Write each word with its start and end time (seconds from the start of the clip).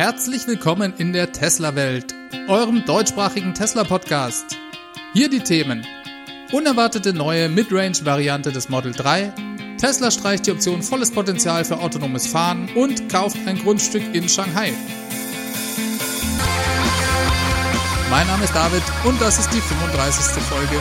Herzlich 0.00 0.46
willkommen 0.46 0.94
in 0.96 1.12
der 1.12 1.30
Tesla-Welt, 1.30 2.14
eurem 2.48 2.86
deutschsprachigen 2.86 3.52
Tesla-Podcast. 3.52 4.56
Hier 5.12 5.28
die 5.28 5.40
Themen. 5.40 5.86
Unerwartete 6.52 7.12
neue 7.12 7.50
Midrange-Variante 7.50 8.50
des 8.50 8.70
Model 8.70 8.92
3. 8.92 9.30
Tesla 9.76 10.10
streicht 10.10 10.46
die 10.46 10.52
Option 10.52 10.82
volles 10.82 11.10
Potenzial 11.10 11.66
für 11.66 11.80
autonomes 11.80 12.28
Fahren 12.28 12.70
und 12.74 13.10
kauft 13.10 13.36
ein 13.46 13.58
Grundstück 13.58 14.14
in 14.14 14.26
Shanghai. 14.26 14.72
Mein 18.08 18.26
Name 18.26 18.44
ist 18.44 18.54
David 18.54 18.82
und 19.04 19.20
das 19.20 19.38
ist 19.38 19.50
die 19.52 19.60
35. 19.60 20.42
Folge 20.44 20.80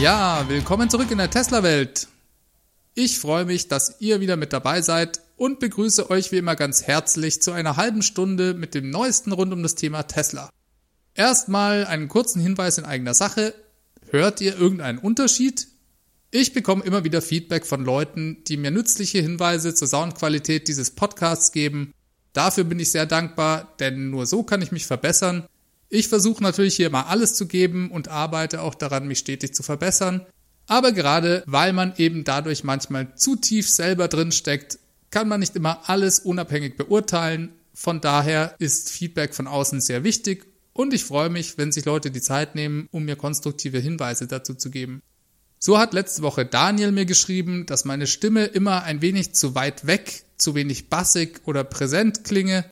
Ja, 0.00 0.44
willkommen 0.48 0.88
zurück 0.88 1.10
in 1.10 1.18
der 1.18 1.28
Tesla-Welt. 1.28 2.06
Ich 2.94 3.18
freue 3.18 3.44
mich, 3.44 3.66
dass 3.66 4.00
ihr 4.00 4.20
wieder 4.20 4.36
mit 4.36 4.52
dabei 4.52 4.80
seid 4.80 5.20
und 5.36 5.58
begrüße 5.58 6.08
euch 6.08 6.30
wie 6.30 6.36
immer 6.36 6.54
ganz 6.54 6.84
herzlich 6.84 7.42
zu 7.42 7.50
einer 7.50 7.76
halben 7.76 8.02
Stunde 8.02 8.54
mit 8.54 8.76
dem 8.76 8.90
neuesten 8.90 9.32
rund 9.32 9.52
um 9.52 9.60
das 9.60 9.74
Thema 9.74 10.04
Tesla. 10.04 10.50
Erstmal 11.14 11.84
einen 11.84 12.06
kurzen 12.06 12.40
Hinweis 12.40 12.78
in 12.78 12.84
eigener 12.84 13.12
Sache. 13.14 13.54
Hört 14.08 14.40
ihr 14.40 14.56
irgendeinen 14.56 14.98
Unterschied? 14.98 15.66
Ich 16.30 16.52
bekomme 16.52 16.84
immer 16.84 17.02
wieder 17.02 17.20
Feedback 17.20 17.66
von 17.66 17.84
Leuten, 17.84 18.44
die 18.46 18.56
mir 18.56 18.70
nützliche 18.70 19.18
Hinweise 19.18 19.74
zur 19.74 19.88
Soundqualität 19.88 20.68
dieses 20.68 20.92
Podcasts 20.92 21.50
geben. 21.50 21.92
Dafür 22.34 22.62
bin 22.62 22.78
ich 22.78 22.92
sehr 22.92 23.06
dankbar, 23.06 23.74
denn 23.80 24.10
nur 24.10 24.26
so 24.26 24.44
kann 24.44 24.62
ich 24.62 24.70
mich 24.70 24.86
verbessern 24.86 25.48
ich 25.88 26.08
versuche 26.08 26.42
natürlich 26.42 26.76
hier 26.76 26.90
mal 26.90 27.02
alles 27.02 27.34
zu 27.34 27.46
geben 27.46 27.90
und 27.90 28.08
arbeite 28.08 28.62
auch 28.62 28.74
daran, 28.74 29.06
mich 29.06 29.18
stetig 29.18 29.54
zu 29.54 29.62
verbessern. 29.62 30.26
Aber 30.66 30.92
gerade 30.92 31.42
weil 31.46 31.72
man 31.72 31.94
eben 31.96 32.24
dadurch 32.24 32.62
manchmal 32.62 33.14
zu 33.16 33.36
tief 33.36 33.68
selber 33.70 34.08
drin 34.08 34.32
steckt, 34.32 34.78
kann 35.10 35.28
man 35.28 35.40
nicht 35.40 35.56
immer 35.56 35.88
alles 35.88 36.18
unabhängig 36.18 36.76
beurteilen. 36.76 37.50
Von 37.72 38.02
daher 38.02 38.54
ist 38.58 38.90
Feedback 38.90 39.34
von 39.34 39.46
außen 39.46 39.80
sehr 39.80 40.04
wichtig 40.04 40.46
und 40.74 40.92
ich 40.92 41.04
freue 41.04 41.30
mich, 41.30 41.56
wenn 41.56 41.72
sich 41.72 41.86
Leute 41.86 42.10
die 42.10 42.20
Zeit 42.20 42.54
nehmen, 42.54 42.86
um 42.90 43.04
mir 43.04 43.16
konstruktive 43.16 43.78
Hinweise 43.78 44.26
dazu 44.26 44.54
zu 44.54 44.70
geben. 44.70 45.00
So 45.58 45.78
hat 45.78 45.94
letzte 45.94 46.22
Woche 46.22 46.44
Daniel 46.44 46.92
mir 46.92 47.06
geschrieben, 47.06 47.64
dass 47.66 47.84
meine 47.84 48.06
Stimme 48.06 48.44
immer 48.44 48.82
ein 48.82 49.00
wenig 49.00 49.34
zu 49.34 49.54
weit 49.54 49.86
weg, 49.86 50.24
zu 50.36 50.54
wenig 50.54 50.88
bassig 50.88 51.40
oder 51.46 51.64
präsent 51.64 52.24
klinge 52.24 52.64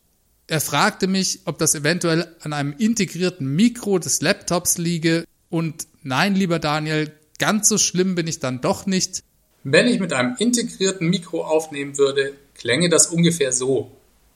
er 0.49 0.61
fragte 0.61 1.07
mich, 1.07 1.41
ob 1.45 1.59
das 1.59 1.75
eventuell 1.75 2.35
an 2.41 2.53
einem 2.53 2.75
integrierten 2.79 3.55
Mikro 3.55 3.99
des 3.99 4.21
Laptops 4.21 4.79
liege 4.79 5.25
und 5.51 5.87
nein, 6.03 6.35
lieber 6.35 6.59
Daniel, 6.59 7.13
ganz 7.39 7.69
so 7.69 7.79
schlimm 7.79 8.15
bin 8.15 8.27
ich 8.27 8.39
dann 8.39 8.61
doch 8.61 8.87
nicht. 8.87 9.23
Wenn 9.65 9.89
ich 9.89 9.99
mit 9.99 10.13
einem 10.13 10.37
integrierten 10.39 11.09
Mikro 11.09 11.45
aufnehmen 11.45 11.99
würde, 11.99 12.35
klänge 12.55 12.89
das 12.89 13.09
ungefähr 13.09 13.53
so. 13.53 13.91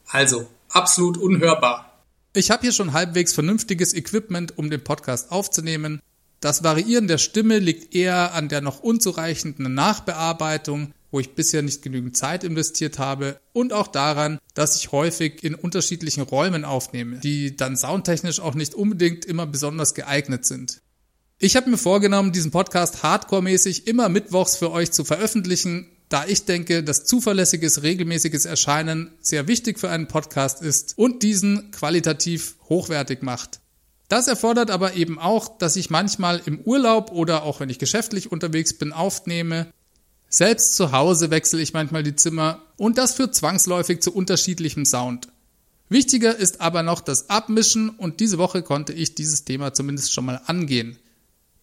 Also, 0.08 0.48
absolut 0.68 1.16
unhörbar. 1.16 2.02
Ich 2.32 2.50
habe 2.50 2.62
hier 2.62 2.72
schon 2.72 2.92
halbwegs 2.92 3.32
vernünftiges 3.32 3.94
Equipment, 3.94 4.58
um 4.58 4.70
den 4.70 4.82
Podcast 4.82 5.30
aufzunehmen. 5.30 6.00
Das 6.40 6.64
Variieren 6.64 7.06
der 7.06 7.18
Stimme 7.18 7.58
liegt 7.58 7.94
eher 7.94 8.34
an 8.34 8.48
der 8.48 8.60
noch 8.60 8.80
unzureichenden 8.80 9.72
Nachbearbeitung 9.74 10.92
wo 11.10 11.20
ich 11.20 11.34
bisher 11.34 11.62
nicht 11.62 11.82
genügend 11.82 12.16
Zeit 12.16 12.44
investiert 12.44 12.98
habe 12.98 13.40
und 13.52 13.72
auch 13.72 13.88
daran, 13.88 14.38
dass 14.54 14.76
ich 14.76 14.92
häufig 14.92 15.42
in 15.42 15.54
unterschiedlichen 15.54 16.22
Räumen 16.22 16.64
aufnehme, 16.64 17.18
die 17.18 17.56
dann 17.56 17.76
soundtechnisch 17.76 18.40
auch 18.40 18.54
nicht 18.54 18.74
unbedingt 18.74 19.24
immer 19.24 19.46
besonders 19.46 19.94
geeignet 19.94 20.46
sind. 20.46 20.80
Ich 21.38 21.56
habe 21.56 21.70
mir 21.70 21.78
vorgenommen, 21.78 22.32
diesen 22.32 22.50
Podcast 22.50 23.02
hardcore-mäßig 23.02 23.86
immer 23.86 24.08
mittwochs 24.08 24.56
für 24.56 24.70
euch 24.70 24.92
zu 24.92 25.04
veröffentlichen, 25.04 25.90
da 26.10 26.26
ich 26.26 26.44
denke, 26.44 26.82
dass 26.82 27.04
zuverlässiges, 27.04 27.82
regelmäßiges 27.82 28.44
Erscheinen 28.44 29.12
sehr 29.20 29.48
wichtig 29.48 29.78
für 29.78 29.90
einen 29.90 30.08
Podcast 30.08 30.60
ist 30.60 30.98
und 30.98 31.22
diesen 31.22 31.70
qualitativ 31.70 32.56
hochwertig 32.68 33.22
macht. 33.22 33.60
Das 34.08 34.26
erfordert 34.26 34.72
aber 34.72 34.94
eben 34.94 35.20
auch, 35.20 35.56
dass 35.56 35.76
ich 35.76 35.88
manchmal 35.88 36.42
im 36.44 36.60
Urlaub 36.60 37.12
oder 37.12 37.44
auch 37.44 37.60
wenn 37.60 37.70
ich 37.70 37.78
geschäftlich 37.78 38.30
unterwegs 38.30 38.74
bin 38.74 38.92
aufnehme 38.92 39.72
selbst 40.30 40.76
zu 40.76 40.92
Hause 40.92 41.30
wechsle 41.30 41.60
ich 41.60 41.74
manchmal 41.74 42.04
die 42.04 42.16
Zimmer 42.16 42.62
und 42.76 42.96
das 42.96 43.14
führt 43.14 43.34
zwangsläufig 43.34 44.00
zu 44.00 44.14
unterschiedlichem 44.14 44.86
Sound. 44.86 45.28
Wichtiger 45.88 46.36
ist 46.36 46.60
aber 46.60 46.84
noch 46.84 47.00
das 47.00 47.28
Abmischen 47.28 47.90
und 47.90 48.20
diese 48.20 48.38
Woche 48.38 48.62
konnte 48.62 48.92
ich 48.92 49.16
dieses 49.16 49.44
Thema 49.44 49.74
zumindest 49.74 50.12
schon 50.12 50.24
mal 50.24 50.40
angehen. 50.46 50.98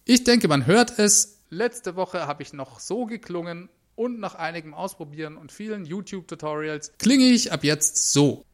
Ich 0.04 0.22
denke, 0.24 0.48
man 0.48 0.66
hört 0.66 0.98
es. 0.98 1.38
Letzte 1.48 1.96
Woche 1.96 2.26
habe 2.26 2.42
ich 2.42 2.52
noch 2.52 2.78
so 2.78 3.06
geklungen 3.06 3.70
und 3.96 4.20
nach 4.20 4.34
einigem 4.34 4.74
Ausprobieren 4.74 5.38
und 5.38 5.50
vielen 5.50 5.86
YouTube-Tutorials 5.86 6.92
klinge 6.98 7.24
ich 7.30 7.52
ab 7.52 7.64
jetzt 7.64 8.12
so. 8.12 8.44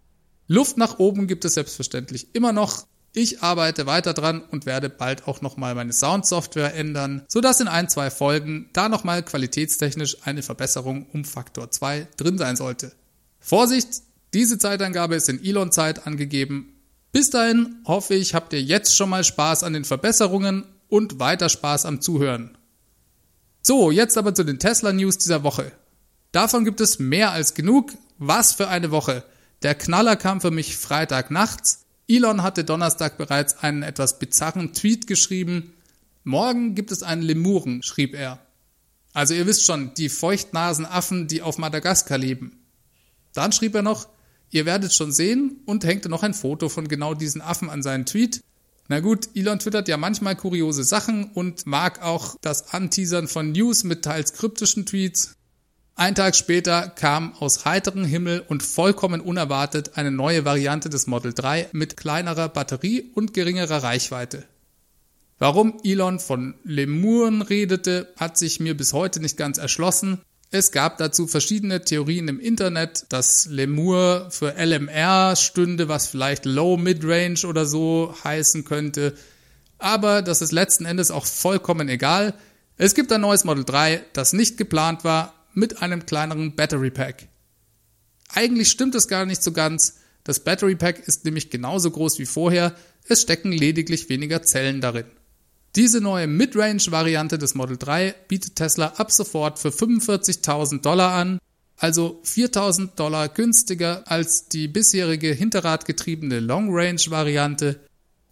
Luft 0.47 0.79
nach 0.79 1.01
oben 1.01 1.27
gibt 1.27 1.45
es 1.45 1.55
selbstverständlich 1.55 2.29
immer 2.35 2.53
noch, 2.53 2.87
ich 3.17 3.43
arbeite 3.43 3.87
weiter 3.87 4.13
dran 4.13 4.43
und 4.51 4.67
werde 4.67 4.91
bald 4.91 5.29
auch 5.29 5.41
nochmal 5.41 5.77
meine 5.77 5.93
Soundsoftware 5.93 6.75
ändern, 6.75 7.23
sodass 7.29 7.61
in 7.61 7.69
ein, 7.69 7.89
zwei 7.89 8.11
Folgen 8.11 8.69
da 8.73 8.89
nochmal 8.89 9.23
qualitätstechnisch 9.23 10.19
eine 10.25 10.43
Verbesserung 10.43 11.07
um 11.13 11.25
Faktor 11.25 11.71
2 11.71 12.09
drin 12.17 12.39
sein 12.39 12.57
sollte. 12.57 12.93
Vorsicht, 13.39 13.89
diese 14.35 14.59
Zeitangabe 14.59 15.15
ist 15.15 15.29
in 15.29 15.43
Elon-Zeit 15.43 16.09
angegeben. 16.09 16.75
Bis 17.13 17.31
dahin 17.31 17.77
hoffe 17.85 18.15
ich, 18.15 18.35
habt 18.35 18.53
ihr 18.53 18.63
jetzt 18.63 18.97
schon 18.97 19.11
mal 19.11 19.23
Spaß 19.23 19.63
an 19.63 19.75
den 19.75 19.85
Verbesserungen 19.85 20.65
und 20.89 21.21
weiter 21.21 21.49
Spaß 21.49 21.87
am 21.87 22.01
Zuhören. 22.01 22.59
So, 23.63 23.93
jetzt 23.93 24.19
aber 24.19 24.35
zu 24.35 24.43
den 24.43 24.59
Tesla-News 24.59 25.19
dieser 25.19 25.45
Woche. 25.45 25.71
Davon 26.33 26.65
gibt 26.65 26.81
es 26.81 26.99
mehr 26.99 27.31
als 27.31 27.55
genug. 27.55 27.93
Was 28.19 28.53
für 28.53 28.67
eine 28.67 28.91
Woche. 28.91 29.23
Der 29.63 29.77
Knaller 29.77 30.17
kam 30.17 30.41
für 30.41 30.51
mich 30.51 30.77
Freitag 30.77 31.31
nachts. 31.31 31.84
Elon 32.07 32.43
hatte 32.43 32.65
Donnerstag 32.65 33.17
bereits 33.17 33.59
einen 33.59 33.83
etwas 33.83 34.19
bizarren 34.19 34.73
Tweet 34.75 35.07
geschrieben. 35.07 35.73
Morgen 36.23 36.75
gibt 36.75 36.91
es 36.91 37.03
einen 37.03 37.23
Lemuren, 37.23 37.83
schrieb 37.83 38.15
er. 38.15 38.41
Also 39.13 39.33
ihr 39.33 39.47
wisst 39.47 39.65
schon, 39.65 39.95
die 39.95 40.09
Feuchtnasenaffen, 40.09 41.29
die 41.29 41.41
auf 41.41 41.57
Madagaskar 41.57 42.19
leben. 42.19 42.59
Dann 43.33 43.53
schrieb 43.53 43.75
er 43.75 43.83
noch, 43.83 44.09
ihr 44.51 44.67
werdet 44.67 44.93
schon 44.93 45.13
sehen 45.13 45.61
und 45.67 45.85
hängte 45.85 46.09
noch 46.09 46.23
ein 46.23 46.35
Foto 46.35 46.69
von 46.69 46.89
genau 46.89 47.15
diesen 47.15 47.41
Affen 47.41 47.71
an 47.71 47.83
seinen 47.83 48.07
Tweet. 48.07 48.43
Na 48.89 49.01
gut, 49.01 49.31
Elon 49.35 49.59
twittert 49.59 49.89
ja 49.89 49.97
manchmal 49.97 50.37
kuriose 50.37 50.85
Sachen 50.85 51.31
und 51.33 51.67
mag 51.67 52.03
auch 52.03 52.37
das 52.43 52.75
Anteasern 52.75 53.29
von 53.29 53.53
News 53.53 53.83
mit 53.83 54.05
teils 54.05 54.35
kryptischen 54.35 54.85
Tweets. 54.85 55.37
Ein 55.97 56.17
Tag 56.17 56.35
später 56.35 56.89
kam 56.89 57.35
aus 57.39 57.65
heiterem 57.65 58.05
Himmel 58.05 58.43
und 58.49 58.65
vollkommen 58.65 59.21
unerwartet 59.21 59.93
eine 59.95 60.11
neue 60.11 60.45
Variante 60.45 60.89
des 60.89 61.07
Model 61.07 61.33
3 61.33 61.69
mit 61.71 61.97
kleinerer 61.97 62.49
Batterie 62.49 63.13
und 63.15 63.33
geringerer 63.33 63.85
Reichweite. 63.85 64.43
Warum 65.39 65.79
Elon 65.85 66.19
von 66.19 66.55
Lemuren 66.65 67.43
redete, 67.43 68.13
hat 68.17 68.37
sich 68.37 68.59
mir 68.59 68.77
bis 68.77 68.93
heute 68.93 69.21
nicht 69.21 69.37
ganz 69.37 69.57
erschlossen. 69.57 70.21
Es 70.51 70.73
gab 70.73 70.99
dazu 70.99 71.29
verschiedene 71.29 71.85
Theorien 71.85 72.27
im 72.27 72.41
Internet, 72.41 73.07
dass 73.11 73.47
Lemur 73.47 74.27
für 74.31 74.57
LMR 74.57 75.37
stünde, 75.37 75.89
was 75.89 76.09
vielleicht 76.09 76.45
Low 76.45 76.77
Mid-Range 76.77 77.47
oder 77.47 77.67
so 77.67 78.13
heißen 78.25 78.65
könnte. 78.65 79.15
Aber 79.79 80.23
das 80.23 80.43
ist 80.43 80.51
letzten 80.51 80.87
Endes 80.87 81.13
auch 81.13 81.27
vollkommen 81.27 81.89
egal. 81.89 82.35
Es 82.77 82.97
gibt 82.97 83.13
ein 83.13 83.21
neues 83.21 83.45
Model 83.45 83.65
3, 83.65 84.05
das 84.13 84.33
nicht 84.33 84.57
geplant 84.57 85.05
war, 85.05 85.35
mit 85.55 85.83
einem 85.83 86.07
kleineren 86.07 86.55
Battery 86.55 86.91
Pack. 86.91 87.29
Eigentlich 88.33 88.71
stimmt 88.71 88.95
es 88.95 89.09
gar 89.09 89.27
nicht 89.27 89.43
so 89.43 89.53
ganz. 89.53 89.99
Das 90.25 90.41
Battery 90.41 90.75
Pack 90.75 91.07
ist 91.07 91.25
nämlich 91.25 91.51
genauso 91.51 91.91
groß 91.91 92.19
wie 92.19 92.27
vorher, 92.27 92.75
es 93.07 93.23
stecken 93.23 93.53
lediglich 93.53 94.09
weniger 94.09 94.43
Zellen 94.43 94.81
darin. 94.81 95.05
Diese 95.77 96.01
neue 96.01 96.27
Midrange-Variante 96.27 97.37
des 97.37 97.55
Model 97.55 97.77
3 97.77 98.15
bietet 98.29 98.57
Tesla 98.57 98.95
ab 98.97 99.11
sofort 99.11 99.59
für 99.59 99.71
45.000 99.71 100.81
Dollar 100.81 101.13
an, 101.13 101.39
also 101.77 102.23
4.000 102.25 102.95
Dollar 102.95 103.29
günstiger 103.29 104.05
als 104.07 104.49
die 104.49 104.69
bisherige 104.69 105.33
hinterradgetriebene 105.33 106.39
Long-Range-Variante. 106.39 107.81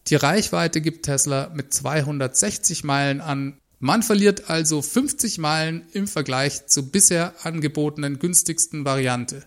Die 0.07 0.15
Reichweite 0.15 0.81
gibt 0.81 1.05
Tesla 1.05 1.51
mit 1.53 1.75
260 1.75 2.85
Meilen 2.85 3.21
an, 3.21 3.59
man 3.83 4.05
verliert 4.05 4.49
also 4.49 4.81
50 4.81 5.39
Meilen 5.39 5.85
im 5.93 6.07
Vergleich 6.07 6.69
zur 6.69 6.85
bisher 6.85 7.35
angebotenen 7.43 8.21
günstigsten 8.21 8.85
Variante. 8.85 9.43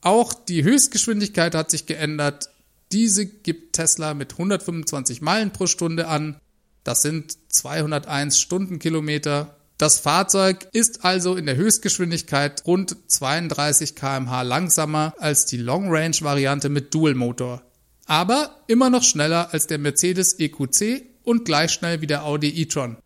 Auch 0.00 0.34
die 0.34 0.64
Höchstgeschwindigkeit 0.64 1.54
hat 1.54 1.70
sich 1.70 1.86
geändert. 1.86 2.50
Diese 2.90 3.26
gibt 3.26 3.74
Tesla 3.74 4.14
mit 4.14 4.32
125 4.32 5.22
Meilen 5.22 5.52
pro 5.52 5.68
Stunde 5.68 6.08
an. 6.08 6.40
Das 6.82 7.02
sind 7.02 7.38
201 7.52 8.40
Stundenkilometer. 8.40 9.54
Das 9.78 10.00
Fahrzeug 10.00 10.66
ist 10.72 11.04
also 11.04 11.36
in 11.36 11.46
der 11.46 11.54
Höchstgeschwindigkeit 11.54 12.66
rund 12.66 12.96
32 13.06 13.94
kmh 13.94 14.42
langsamer 14.42 15.14
als 15.18 15.46
die 15.46 15.58
Long 15.58 15.90
Range 15.90 16.16
Variante 16.22 16.70
mit 16.70 16.92
Dual 16.92 17.14
Motor. 17.14 17.62
Aber 18.06 18.64
immer 18.66 18.90
noch 18.90 19.04
schneller 19.04 19.52
als 19.52 19.68
der 19.68 19.78
Mercedes 19.78 20.40
EQC 20.40 21.04
und 21.22 21.44
gleich 21.44 21.70
schnell 21.70 22.00
wie 22.00 22.08
der 22.08 22.24
Audi 22.24 22.48
e-tron. 22.48 22.96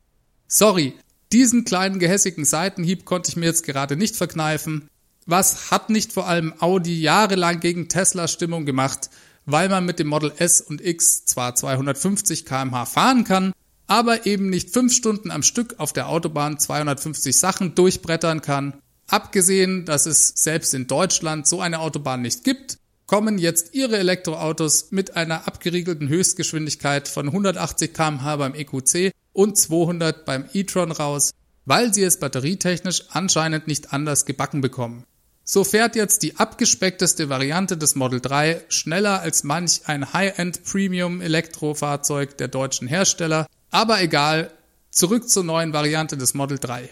Sorry, 0.52 0.94
diesen 1.30 1.64
kleinen 1.64 2.00
gehässigen 2.00 2.44
Seitenhieb 2.44 3.04
konnte 3.04 3.30
ich 3.30 3.36
mir 3.36 3.46
jetzt 3.46 3.64
gerade 3.64 3.94
nicht 3.94 4.16
verkneifen. 4.16 4.88
Was 5.24 5.70
hat 5.70 5.90
nicht 5.90 6.12
vor 6.12 6.26
allem 6.26 6.52
Audi 6.58 7.00
jahrelang 7.00 7.60
gegen 7.60 7.88
Tesla 7.88 8.26
Stimmung 8.26 8.66
gemacht, 8.66 9.10
weil 9.46 9.68
man 9.68 9.86
mit 9.86 10.00
dem 10.00 10.08
Model 10.08 10.32
S 10.38 10.60
und 10.60 10.84
X 10.84 11.24
zwar 11.24 11.54
250 11.54 12.46
km/h 12.46 12.84
fahren 12.86 13.22
kann, 13.22 13.52
aber 13.86 14.26
eben 14.26 14.50
nicht 14.50 14.70
fünf 14.70 14.92
Stunden 14.92 15.30
am 15.30 15.44
Stück 15.44 15.76
auf 15.78 15.92
der 15.92 16.08
Autobahn 16.08 16.58
250 16.58 17.36
Sachen 17.36 17.76
durchbrettern 17.76 18.40
kann. 18.42 18.74
Abgesehen, 19.06 19.84
dass 19.84 20.06
es 20.06 20.32
selbst 20.34 20.74
in 20.74 20.88
Deutschland 20.88 21.46
so 21.46 21.60
eine 21.60 21.78
Autobahn 21.78 22.22
nicht 22.22 22.42
gibt, 22.42 22.78
kommen 23.06 23.38
jetzt 23.38 23.72
ihre 23.76 23.98
Elektroautos 23.98 24.90
mit 24.90 25.14
einer 25.14 25.46
abgeriegelten 25.46 26.08
Höchstgeschwindigkeit 26.08 27.06
von 27.06 27.26
180 27.26 27.94
km/h 27.94 28.36
beim 28.36 28.54
EQC 28.54 29.12
und 29.32 29.56
200 29.56 30.24
beim 30.24 30.46
e-tron 30.52 30.92
raus, 30.92 31.30
weil 31.64 31.92
sie 31.94 32.02
es 32.02 32.18
batterietechnisch 32.18 33.04
anscheinend 33.10 33.66
nicht 33.66 33.92
anders 33.92 34.26
gebacken 34.26 34.60
bekommen. 34.60 35.04
So 35.44 35.64
fährt 35.64 35.96
jetzt 35.96 36.22
die 36.22 36.36
abgespeckteste 36.36 37.28
Variante 37.28 37.76
des 37.76 37.96
Model 37.96 38.20
3 38.20 38.64
schneller 38.68 39.20
als 39.20 39.42
manch 39.42 39.82
ein 39.86 40.12
High-End 40.12 40.64
Premium 40.64 41.20
Elektrofahrzeug 41.20 42.36
der 42.38 42.48
deutschen 42.48 42.86
Hersteller, 42.86 43.46
aber 43.70 44.00
egal, 44.00 44.52
zurück 44.90 45.28
zur 45.28 45.44
neuen 45.44 45.72
Variante 45.72 46.16
des 46.16 46.34
Model 46.34 46.58
3. 46.58 46.88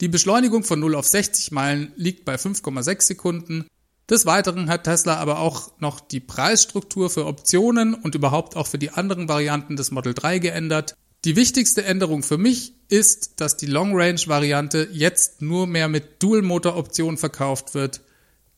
Die 0.00 0.08
Beschleunigung 0.08 0.64
von 0.64 0.80
0 0.80 0.94
auf 0.94 1.06
60 1.06 1.52
Meilen 1.52 1.92
liegt 1.94 2.24
bei 2.24 2.34
5,6 2.34 3.02
Sekunden. 3.02 3.66
Des 4.08 4.26
Weiteren 4.26 4.68
hat 4.70 4.84
Tesla 4.84 5.18
aber 5.18 5.38
auch 5.38 5.70
noch 5.78 6.00
die 6.00 6.20
Preisstruktur 6.20 7.10
für 7.10 7.26
Optionen 7.26 7.94
und 7.94 8.14
überhaupt 8.14 8.56
auch 8.56 8.66
für 8.66 8.78
die 8.78 8.90
anderen 8.90 9.28
Varianten 9.28 9.76
des 9.76 9.90
Model 9.90 10.14
3 10.14 10.38
geändert. 10.38 10.94
Die 11.24 11.36
wichtigste 11.36 11.84
Änderung 11.84 12.22
für 12.22 12.38
mich 12.38 12.74
ist, 12.88 13.40
dass 13.40 13.58
die 13.58 13.66
Long 13.66 13.94
Range 13.94 14.20
Variante 14.26 14.88
jetzt 14.90 15.42
nur 15.42 15.66
mehr 15.66 15.88
mit 15.88 16.22
Dual 16.22 16.40
Motor 16.40 16.76
Option 16.76 17.18
verkauft 17.18 17.74
wird. 17.74 18.00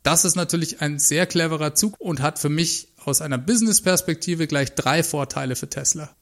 Das 0.05 0.25
ist 0.25 0.37
natürlich 0.37 0.81
ein 0.81 1.01
sehr 1.01 1.27
cleverer 1.27 1.75
Zug 1.75 1.97
und 1.99 2.21
hat 2.21 2.39
für 2.39 2.49
mich 2.49 2.89
aus 3.05 3.21
einer 3.21 3.39
Business 3.39 3.81
Perspektive 3.81 4.47
gleich 4.47 4.75
drei 4.75 5.03
Vorteile 5.03 5.57
für 5.57 5.69
Tesla. 5.69 6.15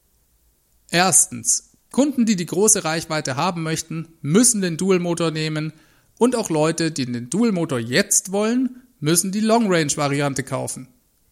Erstens, 0.90 1.72
Kunden, 1.92 2.24
die 2.24 2.36
die 2.36 2.46
große 2.46 2.84
Reichweite 2.84 3.36
haben 3.36 3.62
möchten, 3.62 4.08
müssen 4.22 4.62
den 4.62 4.78
Dual 4.78 4.98
Motor 4.98 5.30
nehmen 5.32 5.74
und 6.18 6.36
auch 6.36 6.48
Leute, 6.48 6.90
die 6.90 7.04
den 7.04 7.28
Dual 7.28 7.52
Motor 7.52 7.78
jetzt 7.78 8.32
wollen, 8.32 8.82
müssen 8.98 9.30
die 9.30 9.40
Long 9.40 9.70
Range 9.70 9.94
Variante 9.96 10.42
kaufen. 10.42 10.88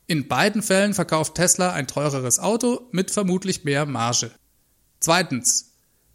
In 0.07 0.29
beiden 0.29 0.63
Fällen 0.63 0.93
verkauft 0.93 1.35
Tesla 1.35 1.73
ein 1.73 1.87
teureres 1.87 2.39
Auto 2.39 2.89
mit 2.93 3.11
vermutlich 3.11 3.65
mehr 3.65 3.87
Marge. 3.87 4.31
Zweitens. 5.01 5.73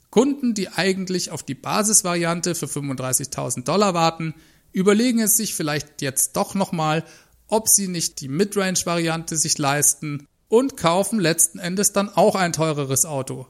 Kunden, 0.10 0.54
die 0.54 0.70
eigentlich 0.70 1.32
auf 1.32 1.42
die 1.42 1.56
Basisvariante 1.56 2.54
für 2.54 2.68
35.000 2.68 3.64
Dollar 3.64 3.94
warten, 3.94 4.36
überlegen 4.72 5.20
es 5.20 5.38
sich 5.38 5.56
vielleicht 5.56 6.02
jetzt 6.02 6.36
doch 6.36 6.54
nochmal, 6.54 7.04
ob 7.48 7.68
sie 7.68 7.88
nicht 7.88 8.22
die 8.22 8.28
Midrange-Variante 8.28 9.38
sich 9.38 9.58
leisten 9.58 10.28
und 10.50 10.78
kaufen 10.78 11.20
letzten 11.20 11.58
Endes 11.58 11.94
dann 11.94 12.10
auch 12.10 12.36
ein 12.36 12.54
teureres 12.54 13.06
Auto. 13.06 13.48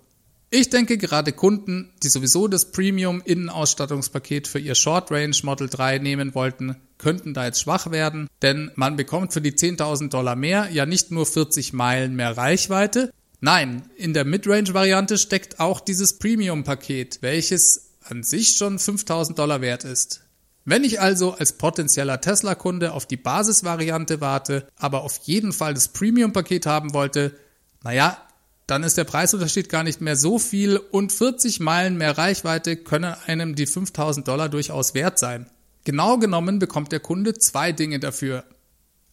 Ich 0.55 0.69
denke 0.69 0.99
gerade 0.99 1.33
Kunden, 1.33 1.91
die 2.03 2.09
sowieso 2.09 2.47
das 2.47 2.71
Premium 2.71 3.23
Innenausstattungspaket 3.25 4.47
für 4.47 4.59
ihr 4.59 4.75
Short 4.75 5.09
Range 5.09 5.35
Model 5.41 5.67
3 5.67 5.97
nehmen 5.97 6.35
wollten, 6.35 6.75
könnten 6.99 7.33
da 7.33 7.45
jetzt 7.45 7.59
schwach 7.59 7.89
werden, 7.89 8.27
denn 8.43 8.71
man 8.75 8.95
bekommt 8.95 9.33
für 9.33 9.41
die 9.41 9.53
10.000 9.53 10.09
Dollar 10.09 10.35
mehr 10.35 10.69
ja 10.71 10.85
nicht 10.85 11.09
nur 11.09 11.25
40 11.25 11.73
Meilen 11.73 12.15
mehr 12.15 12.37
Reichweite, 12.37 13.11
Nein, 13.45 13.83
in 13.97 14.13
der 14.13 14.23
Midrange-Variante 14.23 15.17
steckt 15.17 15.59
auch 15.59 15.81
dieses 15.81 16.17
Premium-Paket, 16.17 17.17
welches 17.19 17.89
an 18.05 18.23
sich 18.23 18.55
schon 18.55 18.79
5000 18.79 19.37
Dollar 19.37 19.59
wert 19.59 19.83
ist. 19.83 20.21
Wenn 20.63 20.85
ich 20.85 21.01
also 21.01 21.33
als 21.33 21.51
potenzieller 21.51 22.21
Tesla-Kunde 22.21 22.93
auf 22.93 23.05
die 23.05 23.17
Basisvariante 23.17 24.21
warte, 24.21 24.65
aber 24.77 25.03
auf 25.03 25.17
jeden 25.23 25.51
Fall 25.51 25.73
das 25.73 25.89
Premium-Paket 25.89 26.65
haben 26.65 26.93
wollte, 26.93 27.35
naja, 27.83 28.17
dann 28.65 28.83
ist 28.83 28.97
der 28.97 29.03
Preisunterschied 29.03 29.67
gar 29.67 29.83
nicht 29.83 29.99
mehr 29.99 30.15
so 30.15 30.39
viel 30.39 30.77
und 30.77 31.11
40 31.11 31.59
Meilen 31.59 31.97
mehr 31.97 32.17
Reichweite 32.17 32.77
können 32.77 33.13
einem 33.25 33.55
die 33.55 33.65
5000 33.65 34.25
Dollar 34.25 34.47
durchaus 34.47 34.93
wert 34.93 35.19
sein. 35.19 35.49
Genau 35.83 36.17
genommen 36.17 36.59
bekommt 36.59 36.93
der 36.93 37.01
Kunde 37.01 37.33
zwei 37.33 37.73
Dinge 37.73 37.99
dafür. 37.99 38.45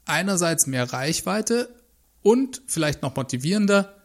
Einerseits 0.05 0.69
mehr 0.69 0.93
Reichweite 0.93 1.69
und 2.23 2.62
vielleicht 2.69 3.03
noch 3.03 3.17
motivierender, 3.17 3.97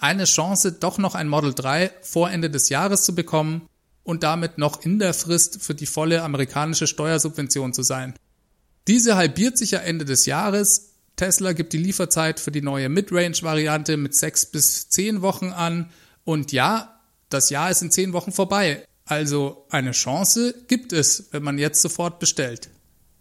eine 0.00 0.24
Chance, 0.24 0.72
doch 0.72 0.98
noch 0.98 1.14
ein 1.14 1.28
Model 1.28 1.54
3 1.54 1.90
vor 2.02 2.30
Ende 2.30 2.50
des 2.50 2.68
Jahres 2.68 3.04
zu 3.04 3.14
bekommen 3.14 3.68
und 4.02 4.22
damit 4.22 4.58
noch 4.58 4.82
in 4.82 4.98
der 4.98 5.14
Frist 5.14 5.62
für 5.62 5.74
die 5.74 5.86
volle 5.86 6.22
amerikanische 6.22 6.86
Steuersubvention 6.86 7.72
zu 7.72 7.82
sein. 7.82 8.14
Diese 8.88 9.16
halbiert 9.16 9.58
sich 9.58 9.72
ja 9.72 9.80
Ende 9.80 10.04
des 10.04 10.26
Jahres. 10.26 10.94
Tesla 11.16 11.52
gibt 11.52 11.72
die 11.74 11.78
Lieferzeit 11.78 12.40
für 12.40 12.50
die 12.50 12.62
neue 12.62 12.88
Midrange-Variante 12.88 13.96
mit 13.96 14.14
sechs 14.14 14.46
bis 14.46 14.88
zehn 14.88 15.22
Wochen 15.22 15.50
an. 15.50 15.90
Und 16.24 16.50
ja, 16.50 16.98
das 17.28 17.50
Jahr 17.50 17.70
ist 17.70 17.82
in 17.82 17.90
zehn 17.90 18.12
Wochen 18.12 18.32
vorbei. 18.32 18.84
Also 19.04 19.66
eine 19.70 19.92
Chance 19.92 20.54
gibt 20.66 20.92
es, 20.92 21.28
wenn 21.30 21.42
man 21.42 21.58
jetzt 21.58 21.82
sofort 21.82 22.20
bestellt. 22.20 22.70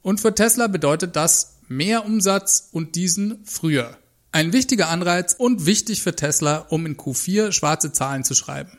Und 0.01 0.21
für 0.21 0.33
Tesla 0.33 0.67
bedeutet 0.67 1.15
das 1.15 1.57
mehr 1.67 2.05
Umsatz 2.05 2.69
und 2.71 2.95
diesen 2.95 3.43
früher. 3.45 3.97
Ein 4.31 4.53
wichtiger 4.53 4.89
Anreiz 4.89 5.33
und 5.33 5.65
wichtig 5.65 6.03
für 6.03 6.15
Tesla, 6.15 6.57
um 6.69 6.85
in 6.85 6.97
Q4 6.97 7.51
schwarze 7.51 7.91
Zahlen 7.91 8.23
zu 8.23 8.35
schreiben. 8.35 8.77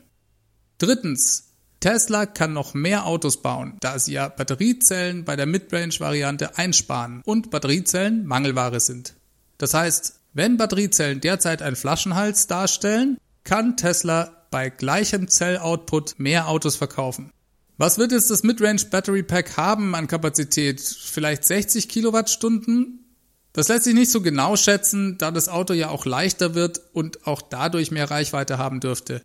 Drittens. 0.79 1.47
Tesla 1.81 2.27
kann 2.27 2.53
noch 2.53 2.75
mehr 2.75 3.07
Autos 3.07 3.41
bauen, 3.41 3.79
da 3.81 3.99
sie 3.99 4.13
ja 4.13 4.29
Batteriezellen 4.29 5.25
bei 5.25 5.35
der 5.35 5.47
Midrange-Variante 5.47 6.59
einsparen 6.59 7.23
und 7.25 7.51
Batteriezellen 7.51 8.27
Mangelware 8.27 8.81
sind. 8.81 9.15
Das 9.57 9.73
heißt, 9.73 10.21
wenn 10.35 10.59
Batteriezellen 10.59 11.23
derzeit 11.23 11.63
einen 11.63 11.77
Flaschenhals 11.77 12.47
darstellen, 12.47 13.17
kann 13.45 13.79
Tesla 13.79 14.45
bei 14.51 14.69
gleichem 14.69 15.29
Zelloutput 15.29 16.17
mehr 16.19 16.49
Autos 16.49 16.77
verkaufen. 16.77 17.31
Was 17.79 17.97
wird 17.97 18.13
jetzt 18.13 18.31
das 18.31 18.43
Midrange 18.43 18.85
Battery 18.91 19.23
Pack 19.23 19.57
haben 19.57 19.95
an 19.95 20.07
Kapazität? 20.07 20.81
Vielleicht 20.81 21.45
60 21.45 21.89
Kilowattstunden? 21.89 23.00
Das 23.53 23.69
lässt 23.69 23.85
sich 23.85 23.95
nicht 23.95 24.11
so 24.11 24.21
genau 24.21 24.57
schätzen, 24.57 25.19
da 25.19 25.31
das 25.31 25.49
Auto 25.49 25.73
ja 25.73 25.89
auch 25.89 26.07
leichter 26.07 26.55
wird 26.55 26.81
und 26.93 27.27
auch 27.27 27.43
dadurch 27.43 27.91
mehr 27.91 28.11
Reichweite 28.11 28.59
haben 28.59 28.81
dürfte. 28.81 29.23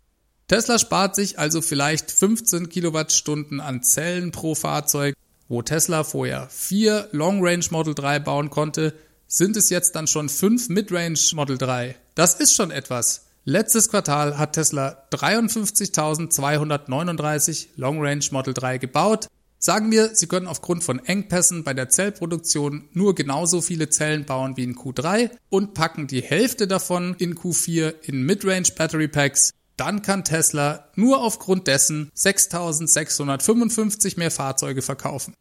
Tesla 0.48 0.78
spart 0.78 1.16
sich 1.16 1.38
also 1.38 1.60
vielleicht 1.60 2.10
15 2.10 2.68
Kilowattstunden 2.68 3.60
an 3.60 3.82
Zellen 3.82 4.32
pro 4.32 4.54
Fahrzeug. 4.54 5.14
Wo 5.48 5.62
Tesla 5.62 6.02
vorher 6.02 6.48
vier 6.50 7.08
Long 7.12 7.38
Range 7.40 7.64
Model 7.70 7.94
3 7.94 8.18
bauen 8.18 8.50
konnte, 8.50 8.94
sind 9.28 9.56
es 9.56 9.70
jetzt 9.70 9.96
dann 9.96 10.08
schon 10.08 10.28
fünf 10.28 10.68
Midrange 10.68 11.18
Model 11.34 11.58
3. 11.58 11.96
Das 12.14 12.34
ist 12.34 12.54
schon 12.54 12.70
etwas. 12.70 13.24
Letztes 13.44 13.90
Quartal 13.90 14.38
hat 14.38 14.52
Tesla 14.54 15.04
53.239 15.12 17.66
Long 17.76 18.00
Range 18.00 18.24
Model 18.32 18.54
3 18.54 18.78
gebaut. 18.78 19.26
Sagen 19.58 19.90
wir, 19.90 20.14
Sie 20.14 20.26
können 20.26 20.46
aufgrund 20.46 20.84
von 20.84 21.04
Engpässen 21.04 21.64
bei 21.64 21.72
der 21.72 21.88
Zellproduktion 21.88 22.88
nur 22.92 23.14
genauso 23.14 23.62
viele 23.62 23.88
Zellen 23.88 24.26
bauen 24.26 24.56
wie 24.56 24.64
in 24.64 24.76
Q3 24.76 25.30
und 25.48 25.74
packen 25.74 26.06
die 26.06 26.22
Hälfte 26.22 26.66
davon 26.66 27.14
in 27.18 27.34
Q4 27.34 27.94
in 28.02 28.22
Midrange 28.22 28.68
Battery 28.76 29.08
Packs, 29.08 29.52
dann 29.76 30.02
kann 30.02 30.24
Tesla 30.24 30.88
nur 30.94 31.22
aufgrund 31.22 31.66
dessen 31.66 32.10
6655 32.14 34.16
mehr 34.16 34.30
Fahrzeuge 34.30 34.82
verkaufen. 34.82 35.34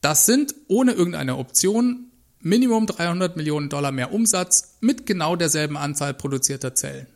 Das 0.00 0.26
sind 0.26 0.54
ohne 0.68 0.92
irgendeine 0.92 1.36
Option 1.36 2.10
Minimum 2.40 2.86
300 2.86 3.36
Millionen 3.36 3.68
Dollar 3.68 3.90
mehr 3.90 4.12
Umsatz 4.12 4.76
mit 4.80 5.06
genau 5.06 5.34
derselben 5.34 5.76
Anzahl 5.76 6.14
produzierter 6.14 6.74
Zellen. 6.74 7.08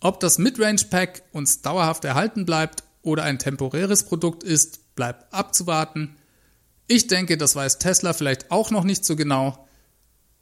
Ob 0.00 0.20
das 0.20 0.38
Midrange 0.38 0.84
Pack 0.88 1.22
uns 1.32 1.60
dauerhaft 1.60 2.04
erhalten 2.04 2.46
bleibt 2.46 2.84
oder 3.02 3.24
ein 3.24 3.38
temporäres 3.38 4.04
Produkt 4.04 4.44
ist, 4.44 4.80
bleibt 4.98 5.32
abzuwarten. 5.32 6.16
Ich 6.88 7.06
denke, 7.06 7.38
das 7.38 7.54
weiß 7.54 7.78
Tesla 7.78 8.12
vielleicht 8.12 8.50
auch 8.50 8.72
noch 8.72 8.82
nicht 8.82 9.04
so 9.04 9.14
genau. 9.14 9.68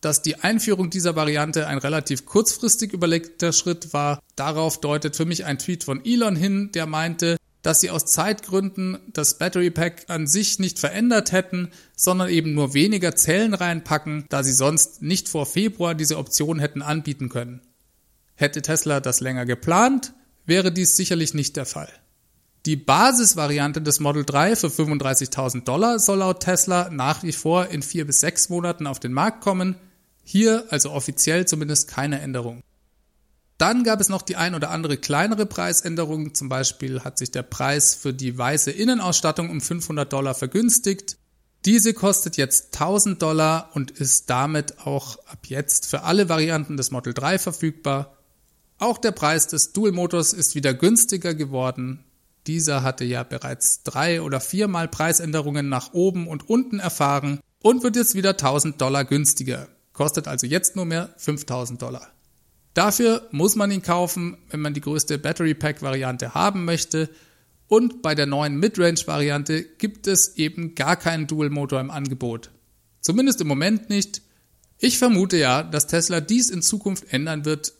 Dass 0.00 0.22
die 0.22 0.36
Einführung 0.36 0.88
dieser 0.88 1.14
Variante 1.14 1.66
ein 1.66 1.76
relativ 1.76 2.24
kurzfristig 2.24 2.94
überlegter 2.94 3.52
Schritt 3.52 3.92
war, 3.92 4.18
darauf 4.34 4.80
deutet 4.80 5.14
für 5.14 5.26
mich 5.26 5.44
ein 5.44 5.58
Tweet 5.58 5.84
von 5.84 6.02
Elon 6.06 6.36
hin, 6.36 6.70
der 6.72 6.86
meinte, 6.86 7.36
dass 7.60 7.82
sie 7.82 7.90
aus 7.90 8.06
Zeitgründen 8.06 8.96
das 9.12 9.36
Battery 9.36 9.70
Pack 9.70 10.06
an 10.08 10.26
sich 10.26 10.58
nicht 10.58 10.78
verändert 10.78 11.32
hätten, 11.32 11.70
sondern 11.94 12.30
eben 12.30 12.54
nur 12.54 12.72
weniger 12.72 13.14
Zellen 13.14 13.52
reinpacken, 13.52 14.24
da 14.30 14.42
sie 14.42 14.52
sonst 14.52 15.02
nicht 15.02 15.28
vor 15.28 15.44
Februar 15.44 15.94
diese 15.94 16.16
Option 16.16 16.60
hätten 16.60 16.80
anbieten 16.80 17.28
können. 17.28 17.60
Hätte 18.36 18.62
Tesla 18.62 19.00
das 19.00 19.20
länger 19.20 19.44
geplant, 19.44 20.14
wäre 20.46 20.72
dies 20.72 20.96
sicherlich 20.96 21.34
nicht 21.34 21.56
der 21.56 21.66
Fall. 21.66 21.92
Die 22.66 22.74
Basisvariante 22.74 23.80
des 23.80 24.00
Model 24.00 24.24
3 24.24 24.56
für 24.56 24.66
35.000 24.66 25.62
Dollar 25.62 26.00
soll 26.00 26.18
laut 26.18 26.40
Tesla 26.40 26.90
nach 26.90 27.22
wie 27.22 27.30
vor 27.30 27.68
in 27.68 27.80
vier 27.80 28.04
bis 28.04 28.18
sechs 28.18 28.48
Monaten 28.48 28.88
auf 28.88 28.98
den 28.98 29.12
Markt 29.12 29.40
kommen. 29.40 29.76
Hier 30.24 30.64
also 30.70 30.90
offiziell 30.90 31.46
zumindest 31.46 31.86
keine 31.86 32.20
Änderung. 32.20 32.62
Dann 33.56 33.84
gab 33.84 34.00
es 34.00 34.08
noch 34.08 34.22
die 34.22 34.34
ein 34.34 34.56
oder 34.56 34.70
andere 34.70 34.96
kleinere 34.96 35.46
Preisänderung. 35.46 36.34
Zum 36.34 36.48
Beispiel 36.48 37.04
hat 37.04 37.18
sich 37.18 37.30
der 37.30 37.44
Preis 37.44 37.94
für 37.94 38.12
die 38.12 38.36
weiße 38.36 38.72
Innenausstattung 38.72 39.48
um 39.48 39.60
500 39.60 40.12
Dollar 40.12 40.34
vergünstigt. 40.34 41.18
Diese 41.64 41.94
kostet 41.94 42.36
jetzt 42.36 42.74
1000 42.74 43.22
Dollar 43.22 43.70
und 43.74 43.92
ist 43.92 44.28
damit 44.28 44.80
auch 44.80 45.18
ab 45.26 45.46
jetzt 45.46 45.86
für 45.86 46.02
alle 46.02 46.28
Varianten 46.28 46.76
des 46.76 46.90
Model 46.90 47.14
3 47.14 47.38
verfügbar. 47.38 48.16
Auch 48.78 48.98
der 48.98 49.12
Preis 49.12 49.46
des 49.46 49.72
Dual 49.72 49.92
Motors 49.92 50.32
ist 50.32 50.56
wieder 50.56 50.74
günstiger 50.74 51.32
geworden. 51.32 52.02
Dieser 52.46 52.82
hatte 52.82 53.04
ja 53.04 53.22
bereits 53.22 53.82
drei 53.82 54.22
oder 54.22 54.40
viermal 54.40 54.88
Preisänderungen 54.88 55.68
nach 55.68 55.92
oben 55.92 56.28
und 56.28 56.48
unten 56.48 56.78
erfahren 56.78 57.40
und 57.62 57.82
wird 57.82 57.96
jetzt 57.96 58.14
wieder 58.14 58.30
1000 58.30 58.80
Dollar 58.80 59.04
günstiger. 59.04 59.68
Kostet 59.92 60.28
also 60.28 60.46
jetzt 60.46 60.76
nur 60.76 60.84
mehr 60.84 61.14
5000 61.16 61.80
Dollar. 61.82 62.08
Dafür 62.74 63.26
muss 63.30 63.56
man 63.56 63.70
ihn 63.70 63.82
kaufen, 63.82 64.36
wenn 64.50 64.60
man 64.60 64.74
die 64.74 64.82
größte 64.82 65.18
Battery 65.18 65.54
Pack 65.54 65.80
Variante 65.80 66.34
haben 66.34 66.64
möchte. 66.64 67.08
Und 67.68 68.02
bei 68.02 68.14
der 68.14 68.26
neuen 68.26 68.60
Midrange 68.60 69.06
Variante 69.06 69.62
gibt 69.62 70.06
es 70.06 70.36
eben 70.36 70.74
gar 70.74 70.96
keinen 70.96 71.26
Dual 71.26 71.50
Motor 71.50 71.80
im 71.80 71.90
Angebot. 71.90 72.50
Zumindest 73.00 73.40
im 73.40 73.48
Moment 73.48 73.88
nicht. 73.88 74.22
Ich 74.78 74.98
vermute 74.98 75.38
ja, 75.38 75.62
dass 75.62 75.86
Tesla 75.86 76.20
dies 76.20 76.50
in 76.50 76.60
Zukunft 76.60 77.12
ändern 77.12 77.44
wird, 77.46 77.72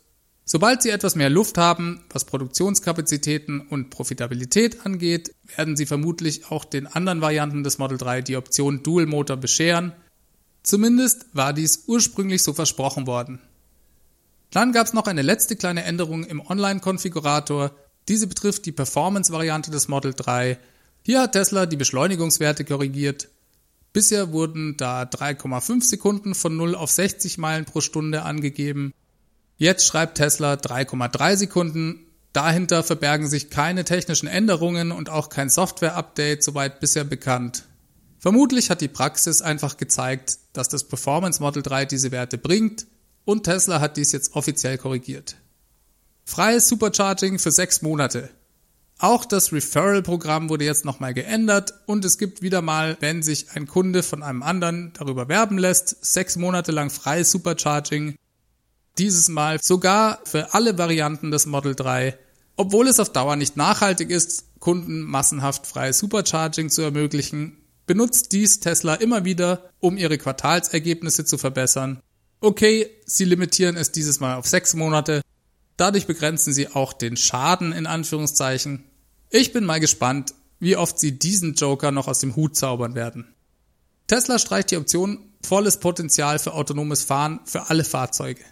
Sobald 0.48 0.80
sie 0.80 0.90
etwas 0.90 1.16
mehr 1.16 1.28
Luft 1.28 1.58
haben, 1.58 2.04
was 2.08 2.24
Produktionskapazitäten 2.24 3.60
und 3.60 3.90
Profitabilität 3.90 4.86
angeht, 4.86 5.34
werden 5.56 5.76
sie 5.76 5.86
vermutlich 5.86 6.52
auch 6.52 6.64
den 6.64 6.86
anderen 6.86 7.20
Varianten 7.20 7.64
des 7.64 7.78
Model 7.78 7.98
3 7.98 8.22
die 8.22 8.36
Option 8.36 8.84
Dual 8.84 9.06
Motor 9.06 9.38
bescheren. 9.38 9.92
Zumindest 10.62 11.26
war 11.32 11.52
dies 11.52 11.84
ursprünglich 11.88 12.44
so 12.44 12.52
versprochen 12.52 13.08
worden. 13.08 13.40
Dann 14.52 14.70
gab 14.70 14.86
es 14.86 14.92
noch 14.92 15.08
eine 15.08 15.22
letzte 15.22 15.56
kleine 15.56 15.82
Änderung 15.82 16.22
im 16.22 16.40
Online-Konfigurator. 16.40 17.72
Diese 18.06 18.28
betrifft 18.28 18.66
die 18.66 18.72
Performance-Variante 18.72 19.72
des 19.72 19.88
Model 19.88 20.14
3. 20.14 20.58
Hier 21.02 21.22
hat 21.22 21.32
Tesla 21.32 21.66
die 21.66 21.76
Beschleunigungswerte 21.76 22.64
korrigiert. 22.64 23.28
Bisher 23.92 24.30
wurden 24.30 24.76
da 24.76 25.02
3,5 25.02 25.82
Sekunden 25.82 26.36
von 26.36 26.56
0 26.56 26.76
auf 26.76 26.92
60 26.92 27.36
Meilen 27.38 27.64
pro 27.64 27.80
Stunde 27.80 28.22
angegeben. 28.22 28.92
Jetzt 29.58 29.86
schreibt 29.86 30.18
Tesla 30.18 30.54
3,3 30.54 31.36
Sekunden. 31.36 32.06
Dahinter 32.34 32.82
verbergen 32.82 33.26
sich 33.26 33.48
keine 33.48 33.84
technischen 33.84 34.28
Änderungen 34.28 34.92
und 34.92 35.08
auch 35.08 35.30
kein 35.30 35.48
Software-Update, 35.48 36.44
soweit 36.44 36.80
bisher 36.80 37.04
bekannt. 37.04 37.64
Vermutlich 38.18 38.68
hat 38.68 38.82
die 38.82 38.88
Praxis 38.88 39.40
einfach 39.40 39.78
gezeigt, 39.78 40.38
dass 40.52 40.68
das 40.68 40.84
Performance 40.84 41.40
Model 41.40 41.62
3 41.62 41.86
diese 41.86 42.10
Werte 42.10 42.36
bringt 42.36 42.86
und 43.24 43.44
Tesla 43.44 43.80
hat 43.80 43.96
dies 43.96 44.12
jetzt 44.12 44.34
offiziell 44.34 44.76
korrigiert. 44.76 45.36
Freies 46.24 46.68
Supercharging 46.68 47.38
für 47.38 47.50
sechs 47.50 47.80
Monate. 47.80 48.28
Auch 48.98 49.24
das 49.24 49.52
Referral-Programm 49.52 50.48
wurde 50.50 50.64
jetzt 50.64 50.84
nochmal 50.84 51.14
geändert 51.14 51.74
und 51.86 52.04
es 52.04 52.18
gibt 52.18 52.42
wieder 52.42 52.62
mal, 52.62 52.96
wenn 53.00 53.22
sich 53.22 53.52
ein 53.52 53.66
Kunde 53.66 54.02
von 54.02 54.22
einem 54.22 54.42
anderen 54.42 54.92
darüber 54.94 55.28
werben 55.28 55.56
lässt, 55.56 56.04
sechs 56.04 56.36
Monate 56.36 56.72
lang 56.72 56.90
freies 56.90 57.30
Supercharging 57.30 58.16
dieses 58.98 59.28
Mal 59.28 59.62
sogar 59.62 60.20
für 60.24 60.54
alle 60.54 60.78
Varianten 60.78 61.30
des 61.30 61.46
Model 61.46 61.74
3, 61.74 62.18
obwohl 62.56 62.88
es 62.88 63.00
auf 63.00 63.12
Dauer 63.12 63.36
nicht 63.36 63.56
nachhaltig 63.56 64.10
ist, 64.10 64.46
Kunden 64.60 65.02
massenhaft 65.02 65.66
freies 65.66 65.98
Supercharging 65.98 66.70
zu 66.70 66.82
ermöglichen, 66.82 67.58
benutzt 67.86 68.32
dies 68.32 68.60
Tesla 68.60 68.94
immer 68.94 69.24
wieder, 69.24 69.70
um 69.80 69.96
ihre 69.96 70.18
Quartalsergebnisse 70.18 71.24
zu 71.24 71.38
verbessern. 71.38 72.00
Okay, 72.40 72.90
sie 73.04 73.24
limitieren 73.24 73.76
es 73.76 73.92
dieses 73.92 74.20
Mal 74.20 74.36
auf 74.36 74.46
sechs 74.46 74.74
Monate. 74.74 75.22
Dadurch 75.76 76.06
begrenzen 76.06 76.52
sie 76.52 76.68
auch 76.68 76.92
den 76.92 77.16
Schaden 77.16 77.72
in 77.72 77.86
Anführungszeichen. 77.86 78.84
Ich 79.30 79.52
bin 79.52 79.64
mal 79.64 79.80
gespannt, 79.80 80.34
wie 80.58 80.76
oft 80.76 80.98
sie 80.98 81.18
diesen 81.18 81.54
Joker 81.54 81.92
noch 81.92 82.08
aus 82.08 82.18
dem 82.18 82.34
Hut 82.34 82.56
zaubern 82.56 82.94
werden. 82.94 83.34
Tesla 84.06 84.38
streicht 84.38 84.70
die 84.70 84.76
Option 84.76 85.32
volles 85.42 85.78
Potenzial 85.78 86.38
für 86.38 86.54
autonomes 86.54 87.04
Fahren 87.04 87.40
für 87.44 87.68
alle 87.68 87.84
Fahrzeuge. 87.84 88.42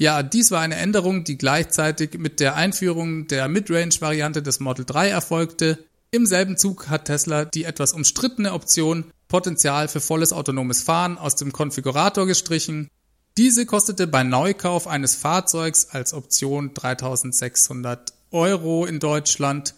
Ja, 0.00 0.22
dies 0.22 0.52
war 0.52 0.60
eine 0.60 0.76
Änderung, 0.76 1.24
die 1.24 1.36
gleichzeitig 1.36 2.18
mit 2.18 2.38
der 2.38 2.54
Einführung 2.54 3.26
der 3.26 3.48
Midrange-Variante 3.48 4.42
des 4.42 4.60
Model 4.60 4.84
3 4.84 5.08
erfolgte. 5.08 5.84
Im 6.12 6.24
selben 6.24 6.56
Zug 6.56 6.88
hat 6.88 7.06
Tesla 7.06 7.44
die 7.44 7.64
etwas 7.64 7.92
umstrittene 7.92 8.52
Option 8.52 9.06
Potenzial 9.26 9.88
für 9.88 10.00
volles 10.00 10.32
autonomes 10.32 10.82
Fahren 10.82 11.18
aus 11.18 11.34
dem 11.34 11.52
Konfigurator 11.52 12.26
gestrichen. 12.26 12.88
Diese 13.36 13.66
kostete 13.66 14.06
bei 14.06 14.22
Neukauf 14.22 14.86
eines 14.86 15.16
Fahrzeugs 15.16 15.88
als 15.90 16.14
Option 16.14 16.74
3600 16.74 18.12
Euro 18.30 18.86
in 18.86 19.00
Deutschland. 19.00 19.74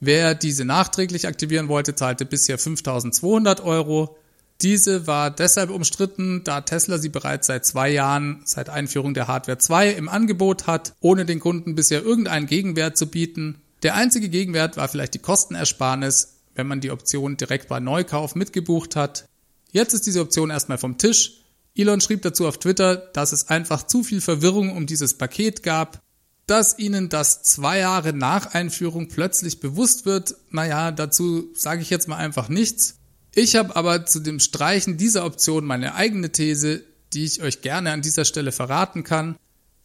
Wer 0.00 0.34
diese 0.34 0.64
nachträglich 0.64 1.28
aktivieren 1.28 1.68
wollte, 1.68 1.94
zahlte 1.94 2.24
bisher 2.24 2.58
5200 2.58 3.60
Euro. 3.60 4.16
Diese 4.62 5.06
war 5.06 5.30
deshalb 5.30 5.70
umstritten, 5.70 6.42
da 6.44 6.60
Tesla 6.60 6.98
sie 6.98 7.08
bereits 7.08 7.48
seit 7.48 7.66
zwei 7.66 7.90
Jahren, 7.90 8.42
seit 8.44 8.70
Einführung 8.70 9.12
der 9.12 9.26
Hardware 9.26 9.58
2 9.58 9.90
im 9.90 10.08
Angebot 10.08 10.66
hat, 10.66 10.94
ohne 11.00 11.26
den 11.26 11.40
Kunden 11.40 11.74
bisher 11.74 12.02
irgendeinen 12.02 12.46
Gegenwert 12.46 12.96
zu 12.96 13.06
bieten. 13.06 13.60
Der 13.82 13.94
einzige 13.94 14.28
Gegenwert 14.28 14.76
war 14.76 14.88
vielleicht 14.88 15.14
die 15.14 15.18
Kostenersparnis, 15.18 16.38
wenn 16.54 16.66
man 16.66 16.80
die 16.80 16.90
Option 16.90 17.36
direkt 17.36 17.68
bei 17.68 17.80
Neukauf 17.80 18.34
mitgebucht 18.34 18.96
hat. 18.96 19.26
Jetzt 19.72 19.92
ist 19.92 20.06
diese 20.06 20.20
Option 20.20 20.50
erstmal 20.50 20.78
vom 20.78 20.98
Tisch. 20.98 21.40
Elon 21.74 22.00
schrieb 22.00 22.22
dazu 22.22 22.46
auf 22.46 22.58
Twitter, 22.58 22.96
dass 22.96 23.32
es 23.32 23.48
einfach 23.48 23.82
zu 23.82 24.04
viel 24.04 24.20
Verwirrung 24.20 24.74
um 24.76 24.86
dieses 24.86 25.14
Paket 25.14 25.64
gab, 25.64 26.00
dass 26.46 26.78
ihnen 26.78 27.08
das 27.08 27.42
zwei 27.42 27.80
Jahre 27.80 28.12
nach 28.12 28.54
Einführung 28.54 29.08
plötzlich 29.08 29.60
bewusst 29.60 30.06
wird. 30.06 30.36
Naja, 30.50 30.92
dazu 30.92 31.50
sage 31.54 31.82
ich 31.82 31.90
jetzt 31.90 32.06
mal 32.06 32.16
einfach 32.16 32.48
nichts. 32.48 33.00
Ich 33.34 33.56
habe 33.56 33.74
aber 33.74 34.06
zu 34.06 34.20
dem 34.20 34.38
Streichen 34.38 34.96
dieser 34.96 35.24
Option 35.24 35.64
meine 35.64 35.94
eigene 35.94 36.30
These, 36.30 36.84
die 37.12 37.24
ich 37.24 37.42
euch 37.42 37.62
gerne 37.62 37.90
an 37.92 38.02
dieser 38.02 38.24
Stelle 38.24 38.52
verraten 38.52 39.02
kann. 39.02 39.36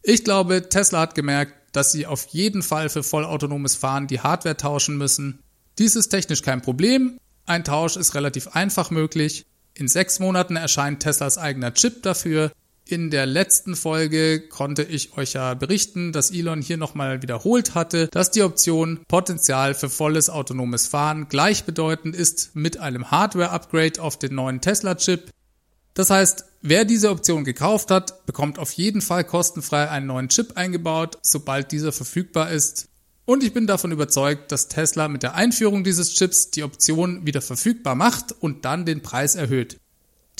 Ich 0.02 0.24
glaube, 0.24 0.68
Tesla 0.68 1.00
hat 1.00 1.14
gemerkt, 1.14 1.54
dass 1.72 1.92
sie 1.92 2.06
auf 2.06 2.26
jeden 2.28 2.62
Fall 2.62 2.88
für 2.88 3.02
vollautonomes 3.02 3.74
Fahren 3.74 4.06
die 4.06 4.20
Hardware 4.20 4.56
tauschen 4.56 4.96
müssen. 4.96 5.40
Dies 5.78 5.96
ist 5.96 6.08
technisch 6.08 6.42
kein 6.42 6.62
Problem. 6.62 7.18
Ein 7.46 7.64
Tausch 7.64 7.96
ist 7.96 8.14
relativ 8.14 8.48
einfach 8.48 8.90
möglich. 8.90 9.44
In 9.74 9.88
sechs 9.88 10.20
Monaten 10.20 10.56
erscheint 10.56 11.00
Teslas 11.00 11.38
eigener 11.38 11.74
Chip 11.74 12.02
dafür. 12.02 12.52
In 12.90 13.08
der 13.08 13.24
letzten 13.24 13.76
Folge 13.76 14.40
konnte 14.40 14.82
ich 14.82 15.16
euch 15.16 15.34
ja 15.34 15.54
berichten, 15.54 16.10
dass 16.10 16.32
Elon 16.32 16.60
hier 16.60 16.76
nochmal 16.76 17.22
wiederholt 17.22 17.76
hatte, 17.76 18.08
dass 18.08 18.32
die 18.32 18.42
Option 18.42 18.98
Potenzial 19.06 19.74
für 19.74 19.88
volles 19.88 20.28
autonomes 20.28 20.88
Fahren 20.88 21.28
gleichbedeutend 21.28 22.16
ist 22.16 22.56
mit 22.56 22.78
einem 22.78 23.12
Hardware-Upgrade 23.12 24.02
auf 24.02 24.18
den 24.18 24.34
neuen 24.34 24.60
Tesla-Chip. 24.60 25.30
Das 25.94 26.10
heißt, 26.10 26.46
wer 26.62 26.84
diese 26.84 27.10
Option 27.10 27.44
gekauft 27.44 27.92
hat, 27.92 28.26
bekommt 28.26 28.58
auf 28.58 28.72
jeden 28.72 29.02
Fall 29.02 29.22
kostenfrei 29.22 29.88
einen 29.88 30.08
neuen 30.08 30.28
Chip 30.28 30.56
eingebaut, 30.56 31.16
sobald 31.22 31.70
dieser 31.70 31.92
verfügbar 31.92 32.50
ist. 32.50 32.88
Und 33.24 33.44
ich 33.44 33.52
bin 33.52 33.68
davon 33.68 33.92
überzeugt, 33.92 34.50
dass 34.50 34.66
Tesla 34.66 35.06
mit 35.06 35.22
der 35.22 35.36
Einführung 35.36 35.84
dieses 35.84 36.14
Chips 36.14 36.50
die 36.50 36.64
Option 36.64 37.24
wieder 37.24 37.40
verfügbar 37.40 37.94
macht 37.94 38.32
und 38.32 38.64
dann 38.64 38.84
den 38.84 39.00
Preis 39.00 39.36
erhöht. 39.36 39.78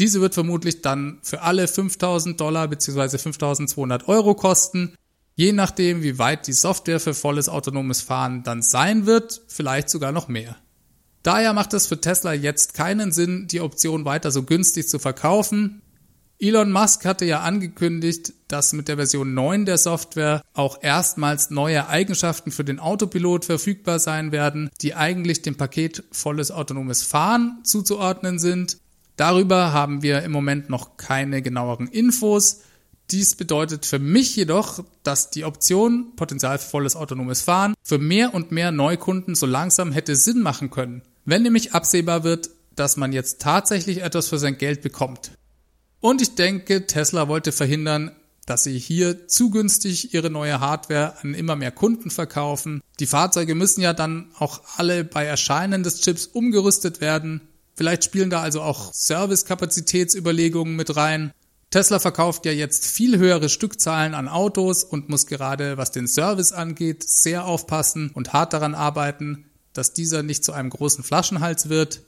Diese 0.00 0.22
wird 0.22 0.32
vermutlich 0.32 0.80
dann 0.80 1.18
für 1.22 1.42
alle 1.42 1.68
5000 1.68 2.40
Dollar 2.40 2.68
bzw. 2.68 3.18
5200 3.18 4.08
Euro 4.08 4.34
kosten. 4.34 4.94
Je 5.34 5.52
nachdem, 5.52 6.02
wie 6.02 6.18
weit 6.18 6.46
die 6.46 6.54
Software 6.54 7.00
für 7.00 7.12
volles 7.12 7.50
autonomes 7.50 8.00
Fahren 8.00 8.42
dann 8.42 8.62
sein 8.62 9.04
wird, 9.04 9.42
vielleicht 9.46 9.90
sogar 9.90 10.10
noch 10.10 10.26
mehr. 10.28 10.56
Daher 11.22 11.52
macht 11.52 11.74
es 11.74 11.86
für 11.86 12.00
Tesla 12.00 12.32
jetzt 12.32 12.72
keinen 12.72 13.12
Sinn, 13.12 13.46
die 13.46 13.60
Option 13.60 14.06
weiter 14.06 14.30
so 14.30 14.42
günstig 14.42 14.88
zu 14.88 14.98
verkaufen. 14.98 15.82
Elon 16.38 16.72
Musk 16.72 17.04
hatte 17.04 17.26
ja 17.26 17.40
angekündigt, 17.40 18.32
dass 18.48 18.72
mit 18.72 18.88
der 18.88 18.96
Version 18.96 19.34
9 19.34 19.66
der 19.66 19.76
Software 19.76 20.40
auch 20.54 20.78
erstmals 20.80 21.50
neue 21.50 21.88
Eigenschaften 21.88 22.52
für 22.52 22.64
den 22.64 22.78
Autopilot 22.78 23.44
verfügbar 23.44 23.98
sein 23.98 24.32
werden, 24.32 24.70
die 24.80 24.94
eigentlich 24.94 25.42
dem 25.42 25.58
Paket 25.58 26.04
volles 26.10 26.50
autonomes 26.50 27.02
Fahren 27.02 27.58
zuzuordnen 27.64 28.38
sind. 28.38 28.78
Darüber 29.20 29.74
haben 29.74 30.02
wir 30.02 30.22
im 30.22 30.32
Moment 30.32 30.70
noch 30.70 30.96
keine 30.96 31.42
genaueren 31.42 31.88
Infos. 31.88 32.60
Dies 33.10 33.34
bedeutet 33.34 33.84
für 33.84 33.98
mich 33.98 34.34
jedoch, 34.34 34.82
dass 35.02 35.28
die 35.28 35.44
Option 35.44 36.16
Potenzial 36.16 36.58
volles 36.58 36.96
autonomes 36.96 37.42
Fahren 37.42 37.74
für 37.82 37.98
mehr 37.98 38.32
und 38.32 38.50
mehr 38.50 38.72
Neukunden 38.72 39.34
so 39.34 39.44
langsam 39.44 39.92
hätte 39.92 40.16
Sinn 40.16 40.40
machen 40.40 40.70
können. 40.70 41.02
Wenn 41.26 41.42
nämlich 41.42 41.74
absehbar 41.74 42.24
wird, 42.24 42.48
dass 42.76 42.96
man 42.96 43.12
jetzt 43.12 43.42
tatsächlich 43.42 44.00
etwas 44.00 44.28
für 44.28 44.38
sein 44.38 44.56
Geld 44.56 44.80
bekommt. 44.80 45.32
Und 46.00 46.22
ich 46.22 46.34
denke, 46.34 46.86
Tesla 46.86 47.28
wollte 47.28 47.52
verhindern, 47.52 48.12
dass 48.46 48.64
sie 48.64 48.78
hier 48.78 49.28
zu 49.28 49.50
günstig 49.50 50.14
ihre 50.14 50.30
neue 50.30 50.60
Hardware 50.60 51.16
an 51.20 51.34
immer 51.34 51.56
mehr 51.56 51.72
Kunden 51.72 52.10
verkaufen. 52.10 52.80
Die 53.00 53.06
Fahrzeuge 53.06 53.54
müssen 53.54 53.82
ja 53.82 53.92
dann 53.92 54.30
auch 54.38 54.62
alle 54.78 55.04
bei 55.04 55.26
Erscheinen 55.26 55.82
des 55.82 56.00
Chips 56.00 56.24
umgerüstet 56.24 57.02
werden. 57.02 57.42
Vielleicht 57.80 58.04
spielen 58.04 58.28
da 58.28 58.42
also 58.42 58.60
auch 58.60 58.92
Service-Kapazitätsüberlegungen 58.92 60.76
mit 60.76 60.96
rein. 60.96 61.32
Tesla 61.70 61.98
verkauft 61.98 62.44
ja 62.44 62.52
jetzt 62.52 62.84
viel 62.84 63.16
höhere 63.16 63.48
Stückzahlen 63.48 64.12
an 64.12 64.28
Autos 64.28 64.84
und 64.84 65.08
muss 65.08 65.26
gerade, 65.26 65.78
was 65.78 65.90
den 65.90 66.06
Service 66.06 66.52
angeht, 66.52 67.08
sehr 67.08 67.46
aufpassen 67.46 68.10
und 68.12 68.34
hart 68.34 68.52
daran 68.52 68.74
arbeiten, 68.74 69.46
dass 69.72 69.94
dieser 69.94 70.22
nicht 70.22 70.44
zu 70.44 70.52
einem 70.52 70.68
großen 70.68 71.02
Flaschenhals 71.02 71.70
wird. 71.70 72.02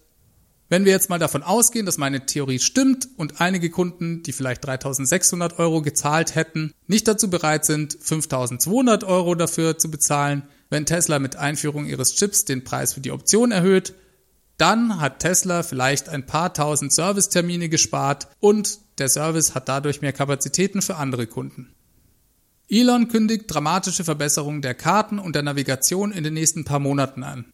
Wenn 0.69 0.85
wir 0.85 0.93
jetzt 0.93 1.09
mal 1.09 1.19
davon 1.19 1.43
ausgehen, 1.43 1.87
dass 1.87 1.97
meine 1.97 2.27
Theorie 2.27 2.59
stimmt 2.59 3.09
und 3.17 3.41
einige 3.41 3.71
Kunden, 3.71 4.23
die 4.23 4.33
vielleicht 4.33 4.67
3600 4.67 5.59
Euro 5.59 5.81
gezahlt 5.81 6.35
hätten, 6.35 6.75
nicht 6.87 7.09
dazu 7.09 7.31
bereit 7.31 7.65
sind, 7.65 7.97
5200 7.99 9.05
Euro 9.05 9.35
dafür 9.35 9.79
zu 9.79 9.91
bezahlen, 9.91 10.43
wenn 10.69 10.85
Tesla 10.85 11.19
mit 11.19 11.37
Einführung 11.37 11.87
ihres 11.87 12.15
Chips 12.15 12.45
den 12.45 12.63
Preis 12.63 12.93
für 12.93 13.01
die 13.01 13.11
Option 13.11 13.53
erhöht, 13.53 13.95
dann 14.59 15.01
hat 15.01 15.21
Tesla 15.21 15.63
vielleicht 15.63 16.09
ein 16.09 16.27
paar 16.27 16.55
tausend 16.55 16.93
Servicetermine 16.93 17.69
gespart 17.69 18.29
und 18.41 18.79
der 18.99 19.09
Service 19.09 19.55
hat 19.55 19.69
dadurch 19.69 20.03
mehr 20.03 20.13
Kapazitäten 20.13 20.83
für 20.83 20.97
andere 20.97 21.27
Kunden. 21.27 21.75
Elon 22.69 23.09
kündigt 23.09 23.45
dramatische 23.49 24.05
Verbesserungen 24.05 24.63
der 24.63 24.75
Karten 24.75 25.19
und 25.19 25.35
der 25.35 25.43
Navigation 25.43 26.13
in 26.13 26.25
den 26.25 26.35
nächsten 26.35 26.65
paar 26.65 26.79
Monaten 26.79 27.23
an. 27.23 27.53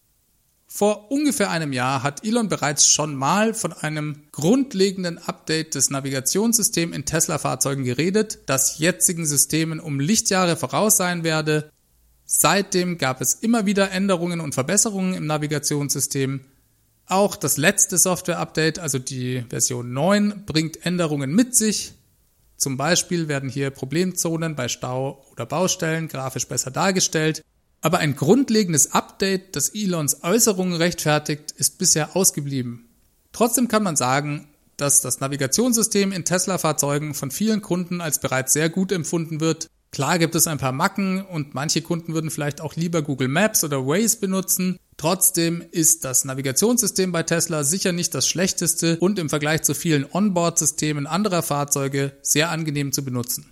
Vor 0.70 1.10
ungefähr 1.10 1.50
einem 1.50 1.72
Jahr 1.72 2.02
hat 2.02 2.26
Elon 2.26 2.48
bereits 2.48 2.86
schon 2.86 3.16
mal 3.16 3.54
von 3.54 3.72
einem 3.72 4.24
grundlegenden 4.32 5.16
Update 5.16 5.74
des 5.74 5.88
Navigationssystems 5.88 6.94
in 6.94 7.06
Tesla-Fahrzeugen 7.06 7.84
geredet, 7.84 8.40
das 8.46 8.78
jetzigen 8.78 9.24
Systemen 9.24 9.80
um 9.80 9.98
Lichtjahre 9.98 10.56
voraus 10.56 10.98
sein 10.98 11.24
werde. 11.24 11.70
Seitdem 12.26 12.98
gab 12.98 13.22
es 13.22 13.32
immer 13.32 13.64
wieder 13.64 13.90
Änderungen 13.90 14.40
und 14.40 14.54
Verbesserungen 14.54 15.14
im 15.14 15.26
Navigationssystem. 15.26 16.42
Auch 17.08 17.36
das 17.36 17.56
letzte 17.56 17.96
Software-Update, 17.96 18.78
also 18.78 18.98
die 18.98 19.42
Version 19.48 19.92
9, 19.94 20.44
bringt 20.44 20.84
Änderungen 20.84 21.34
mit 21.34 21.54
sich. 21.54 21.94
Zum 22.58 22.76
Beispiel 22.76 23.28
werden 23.28 23.48
hier 23.48 23.70
Problemzonen 23.70 24.54
bei 24.54 24.68
Stau 24.68 25.24
oder 25.32 25.46
Baustellen 25.46 26.08
grafisch 26.08 26.46
besser 26.46 26.70
dargestellt. 26.70 27.42
Aber 27.80 27.98
ein 27.98 28.14
grundlegendes 28.14 28.92
Update, 28.92 29.56
das 29.56 29.70
Elons 29.70 30.22
Äußerungen 30.22 30.74
rechtfertigt, 30.74 31.52
ist 31.52 31.78
bisher 31.78 32.14
ausgeblieben. 32.14 32.88
Trotzdem 33.32 33.68
kann 33.68 33.84
man 33.84 33.96
sagen, 33.96 34.48
dass 34.76 35.00
das 35.00 35.20
Navigationssystem 35.20 36.12
in 36.12 36.24
Tesla-Fahrzeugen 36.24 37.14
von 37.14 37.30
vielen 37.30 37.62
Kunden 37.62 38.00
als 38.00 38.20
bereits 38.20 38.52
sehr 38.52 38.68
gut 38.68 38.92
empfunden 38.92 39.40
wird. 39.40 39.68
Klar 39.92 40.18
gibt 40.18 40.34
es 40.34 40.46
ein 40.46 40.58
paar 40.58 40.72
Macken 40.72 41.22
und 41.22 41.54
manche 41.54 41.80
Kunden 41.80 42.12
würden 42.12 42.30
vielleicht 42.30 42.60
auch 42.60 42.76
lieber 42.76 43.00
Google 43.00 43.28
Maps 43.28 43.64
oder 43.64 43.86
Waze 43.86 44.18
benutzen. 44.18 44.78
Trotzdem 44.98 45.64
ist 45.70 46.04
das 46.04 46.24
Navigationssystem 46.24 47.12
bei 47.12 47.22
Tesla 47.22 47.62
sicher 47.62 47.92
nicht 47.92 48.14
das 48.16 48.26
schlechteste 48.26 48.98
und 48.98 49.20
im 49.20 49.30
Vergleich 49.30 49.62
zu 49.62 49.72
vielen 49.74 50.04
Onboard-Systemen 50.10 51.06
anderer 51.06 51.42
Fahrzeuge 51.42 52.16
sehr 52.20 52.50
angenehm 52.50 52.90
zu 52.90 53.04
benutzen. 53.04 53.46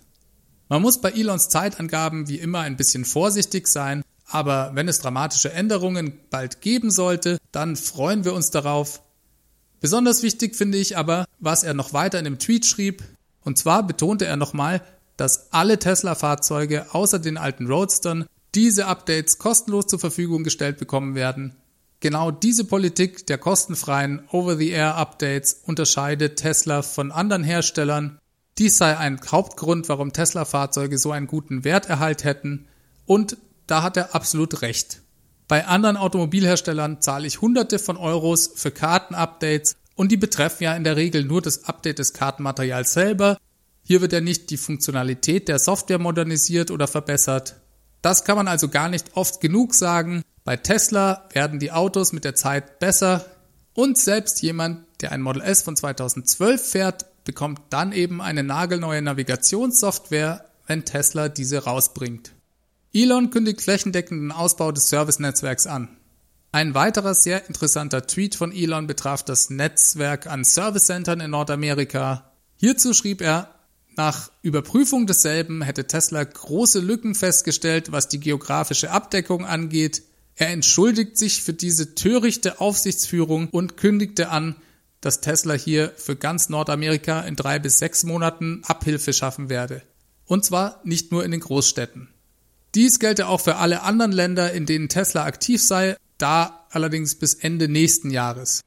Man 0.69 0.83
muss 0.83 1.01
bei 1.01 1.13
Elons 1.13 1.49
Zeitangaben 1.49 2.29
wie 2.29 2.41
immer 2.41 2.61
ein 2.61 2.77
bisschen 2.77 3.05
vorsichtig 3.05 3.69
sein, 3.69 4.03
aber 4.27 4.73
wenn 4.75 4.89
es 4.89 4.99
dramatische 4.99 5.53
Änderungen 5.53 6.19
bald 6.31 6.63
geben 6.63 6.91
sollte, 6.91 7.39
dann 7.53 7.77
freuen 7.77 8.25
wir 8.25 8.35
uns 8.35 8.51
darauf. 8.51 9.01
Besonders 9.81 10.25
wichtig 10.25 10.57
finde 10.57 10.79
ich 10.79 10.99
aber, 10.99 11.27
was 11.39 11.63
er 11.63 11.75
noch 11.75 11.93
weiter 11.93 12.19
in 12.19 12.25
dem 12.25 12.41
Tweet 12.41 12.67
schrieb. 12.67 13.05
Und 13.45 13.57
zwar 13.57 13.87
betonte 13.87 14.27
er 14.27 14.37
nochmal, 14.37 14.83
dass 15.17 15.53
alle 15.53 15.79
Tesla-Fahrzeuge 15.79 16.93
außer 16.93 17.21
den 17.21 17.37
alten 17.37 17.69
Roadstern 17.69 18.27
diese 18.57 18.87
Updates 18.87 19.39
kostenlos 19.39 19.87
zur 19.87 19.99
Verfügung 19.99 20.43
gestellt 20.43 20.79
bekommen 20.79 21.15
werden. 21.15 21.55
Genau 22.01 22.31
diese 22.31 22.65
Politik 22.65 23.27
der 23.27 23.39
kostenfreien 23.39 24.27
Over-the-Air-Updates 24.31 25.61
unterscheidet 25.65 26.39
Tesla 26.39 26.83
von 26.83 27.13
anderen 27.13 27.45
Herstellern. 27.45 28.19
Dies 28.59 28.79
sei 28.79 28.97
ein 28.97 29.21
Hauptgrund, 29.31 29.89
warum 29.91 30.13
Tesla-Fahrzeuge 30.13 30.97
so 30.99 31.13
einen 31.13 31.27
guten 31.27 31.65
Werterhalt 31.65 32.25
hätten 32.25 32.67
und 33.05 33.37
da 33.67 33.83
hat 33.83 33.97
er 33.97 34.15
absolut 34.15 34.63
recht. 34.63 35.03
Bei 35.49 35.67
anderen 35.67 35.97
Automobilherstellern 35.97 37.01
zahle 37.03 37.27
ich 37.27 37.41
hunderte 37.41 37.79
von 37.79 37.97
Euros 37.97 38.53
für 38.55 38.71
Kartenupdates 38.71 39.77
und 39.95 40.13
die 40.13 40.17
betreffen 40.17 40.65
ja 40.65 40.75
in 40.75 40.85
der 40.85 40.97
Regel 40.97 41.25
nur 41.25 41.43
das 41.43 41.65
Update 41.65 41.99
des 41.99 42.15
Kartenmaterials 42.15 42.93
selber. 42.93 43.37
Hier 43.83 44.01
wird 44.01 44.13
ja 44.13 44.21
nicht 44.21 44.51
die 44.51 44.57
Funktionalität 44.57 45.49
der 45.49 45.59
Software 45.59 45.99
modernisiert 45.99 46.71
oder 46.71 46.89
verbessert. 46.89 47.57
Das 48.07 48.23
kann 48.23 48.37
man 48.37 48.47
also 48.47 48.69
gar 48.69 48.89
nicht 48.89 49.17
oft 49.17 49.41
genug 49.41 49.75
sagen. 49.75 50.23
Bei 50.45 50.57
Tesla 50.57 51.29
werden 51.33 51.59
die 51.59 51.73
Autos 51.73 52.13
mit 52.13 52.23
der 52.23 52.37
Zeit 52.37 52.79
besser 52.79 53.27
und 53.75 53.99
selbst 53.99 54.43
jemand, 54.43 54.87
der 55.01 55.11
ein 55.11 55.23
Model 55.23 55.43
S 55.43 55.63
von 55.63 55.75
2012 55.75 56.65
fährt, 56.65 57.25
bekommt 57.25 57.63
dann 57.71 57.91
eben 57.91 58.23
eine 58.23 58.45
nagelneue 58.45 59.03
Navigationssoftware, 59.03 60.45
wenn 60.69 60.85
Tesla 60.85 61.29
diese 61.29 61.65
rausbringt. 61.65 62.31
Elon 62.95 63.31
kündigt 63.31 63.61
flächendeckenden 63.61 64.31
Ausbau 64.31 64.71
des 64.71 64.89
Servicenetzwerks 64.89 65.67
an. 65.67 65.89
Ein 66.53 66.75
weiterer 66.75 67.13
sehr 67.13 67.49
interessanter 67.49 68.07
Tweet 68.07 68.37
von 68.37 68.53
Elon 68.53 68.87
betraf 68.87 69.25
das 69.25 69.51
Netzwerk 69.51 70.29
an 70.29 70.45
Servicecentern 70.45 71.19
in 71.19 71.33
Nordamerika. 71.33 72.31
Hierzu 72.55 72.95
schrieb 72.95 73.21
er, 73.21 73.56
nach 73.97 74.31
Überprüfung 74.43 75.07
desselben 75.07 75.63
hätte 75.63 75.87
Tesla 75.87 76.23
große 76.23 76.81
Lücken 76.81 77.15
festgestellt, 77.15 77.93
was 77.93 78.09
die 78.09 78.21
geografische 78.21 78.91
Abdeckung 78.91 79.45
angeht. 79.45 80.03
Er 80.35 80.49
entschuldigt 80.49 81.17
sich 81.17 81.43
für 81.43 81.53
diese 81.53 81.95
törichte 81.95 82.61
Aufsichtsführung 82.61 83.49
und 83.49 83.77
kündigte 83.77 84.29
an, 84.29 84.57
dass 85.01 85.21
Tesla 85.21 85.55
hier 85.55 85.93
für 85.97 86.17
ganz 86.17 86.49
Nordamerika 86.49 87.21
in 87.21 87.37
drei 87.37 87.59
bis 87.59 87.79
sechs 87.79 88.05
Monaten 88.05 88.63
Abhilfe 88.65 89.13
schaffen 89.13 89.49
werde. 89.49 89.83
Und 90.27 90.45
zwar 90.45 90.81
nicht 90.85 91.13
nur 91.13 91.25
in 91.25 91.31
den 91.31 91.41
Großstädten. 91.41 92.09
Dies 92.75 92.99
gelte 92.99 93.29
auch 93.29 93.41
für 93.41 93.57
alle 93.57 93.83
anderen 93.83 94.13
Länder, 94.13 94.53
in 94.53 94.67
denen 94.67 94.89
Tesla 94.89 95.25
aktiv 95.25 95.63
sei, 95.63 95.97
da 96.19 96.67
allerdings 96.71 97.15
bis 97.15 97.35
Ende 97.35 97.69
nächsten 97.69 98.11
Jahres. 98.11 98.61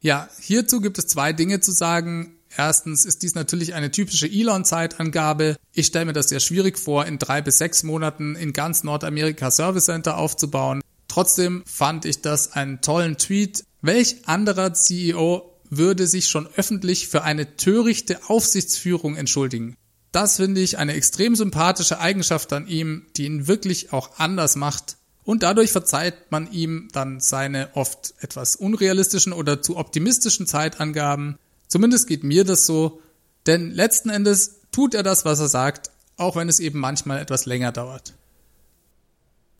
Ja, 0.00 0.28
hierzu 0.40 0.80
gibt 0.80 0.98
es 0.98 1.06
zwei 1.06 1.32
Dinge 1.32 1.60
zu 1.60 1.72
sagen. 1.72 2.33
Erstens 2.56 3.04
ist 3.04 3.22
dies 3.22 3.34
natürlich 3.34 3.74
eine 3.74 3.90
typische 3.90 4.26
Elon-Zeitangabe. 4.30 5.56
Ich 5.72 5.86
stelle 5.86 6.06
mir 6.06 6.12
das 6.12 6.28
sehr 6.28 6.40
schwierig 6.40 6.78
vor, 6.78 7.04
in 7.06 7.18
drei 7.18 7.42
bis 7.42 7.58
sechs 7.58 7.82
Monaten 7.82 8.36
in 8.36 8.52
ganz 8.52 8.84
Nordamerika 8.84 9.50
Service 9.50 9.86
Center 9.86 10.18
aufzubauen. 10.18 10.80
Trotzdem 11.08 11.62
fand 11.66 12.04
ich 12.04 12.22
das 12.22 12.52
einen 12.52 12.80
tollen 12.80 13.18
Tweet. 13.18 13.64
Welch 13.82 14.16
anderer 14.26 14.72
CEO 14.72 15.50
würde 15.68 16.06
sich 16.06 16.28
schon 16.28 16.48
öffentlich 16.56 17.08
für 17.08 17.22
eine 17.22 17.56
törichte 17.56 18.20
Aufsichtsführung 18.28 19.16
entschuldigen? 19.16 19.76
Das 20.12 20.36
finde 20.36 20.60
ich 20.60 20.78
eine 20.78 20.94
extrem 20.94 21.34
sympathische 21.34 21.98
Eigenschaft 21.98 22.52
an 22.52 22.68
ihm, 22.68 23.06
die 23.16 23.24
ihn 23.26 23.48
wirklich 23.48 23.92
auch 23.92 24.18
anders 24.18 24.54
macht. 24.54 24.96
Und 25.24 25.42
dadurch 25.42 25.72
verzeiht 25.72 26.30
man 26.30 26.52
ihm 26.52 26.88
dann 26.92 27.18
seine 27.18 27.70
oft 27.74 28.14
etwas 28.20 28.56
unrealistischen 28.56 29.32
oder 29.32 29.62
zu 29.62 29.76
optimistischen 29.76 30.46
Zeitangaben. 30.46 31.38
Zumindest 31.68 32.06
geht 32.06 32.24
mir 32.24 32.44
das 32.44 32.66
so. 32.66 33.00
Denn 33.46 33.70
letzten 33.70 34.10
Endes 34.10 34.60
tut 34.72 34.94
er 34.94 35.02
das, 35.02 35.24
was 35.24 35.40
er 35.40 35.48
sagt, 35.48 35.90
auch 36.16 36.36
wenn 36.36 36.48
es 36.48 36.60
eben 36.60 36.78
manchmal 36.78 37.20
etwas 37.20 37.46
länger 37.46 37.72
dauert. 37.72 38.14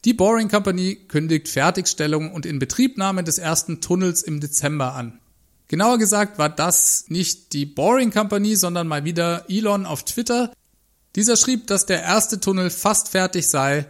Die 0.05 0.13
Boring 0.13 0.49
Company 0.49 0.97
kündigt 1.09 1.49
Fertigstellung 1.49 2.33
und 2.33 2.45
Inbetriebnahme 2.45 3.25
des 3.25 3.39
ersten 3.39 3.81
Tunnels 3.81 4.23
im 4.23 4.41
Dezember 4.41 4.93
an. 4.93 5.19
Genauer 5.69 5.99
gesagt 5.99 6.39
war 6.39 6.51
das 6.51 7.07
nicht 7.09 7.55
die 7.55 7.65
Boring 7.65 8.11
Company, 8.11 8.55
sondern 8.55 8.87
mal 8.87 9.05
wieder 9.05 9.47
Elon 9.49 9.87
auf 9.87 10.05
Twitter. 10.05 10.53
Dieser 11.17 11.37
schrieb, 11.37 11.69
dass 11.69 11.87
der 11.87 12.03
erste 12.03 12.39
Tunnel 12.39 12.69
fast 12.69 13.09
fertig 13.09 13.49
sei. 13.49 13.87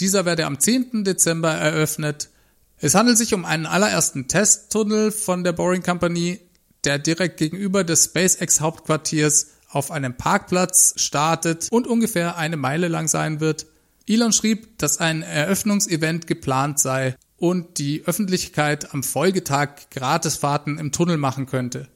Dieser 0.00 0.24
werde 0.24 0.46
am 0.46 0.58
10. 0.58 1.04
Dezember 1.04 1.52
eröffnet. 1.52 2.30
Es 2.78 2.94
handelt 2.94 3.18
sich 3.18 3.34
um 3.34 3.44
einen 3.44 3.66
allerersten 3.66 4.26
Testtunnel 4.26 5.10
von 5.10 5.44
der 5.44 5.52
Boring 5.52 5.82
Company, 5.82 6.40
der 6.84 6.98
direkt 6.98 7.38
gegenüber 7.38 7.84
des 7.84 8.06
SpaceX 8.06 8.60
Hauptquartiers 8.60 9.48
auf 9.70 9.90
einem 9.90 10.16
Parkplatz 10.16 10.94
startet 10.96 11.68
und 11.70 11.86
ungefähr 11.86 12.36
eine 12.36 12.56
Meile 12.56 12.88
lang 12.88 13.08
sein 13.08 13.40
wird. 13.40 13.66
Elon 14.06 14.32
schrieb, 14.32 14.78
dass 14.78 14.98
ein 14.98 15.22
Eröffnungsevent 15.22 16.26
geplant 16.26 16.78
sei 16.78 17.16
und 17.36 17.78
die 17.78 18.04
Öffentlichkeit 18.06 18.94
am 18.94 19.02
Folgetag 19.02 19.90
Gratisfahrten 19.90 20.78
im 20.78 20.92
Tunnel 20.92 21.18
machen 21.18 21.46
könnte. 21.46 21.88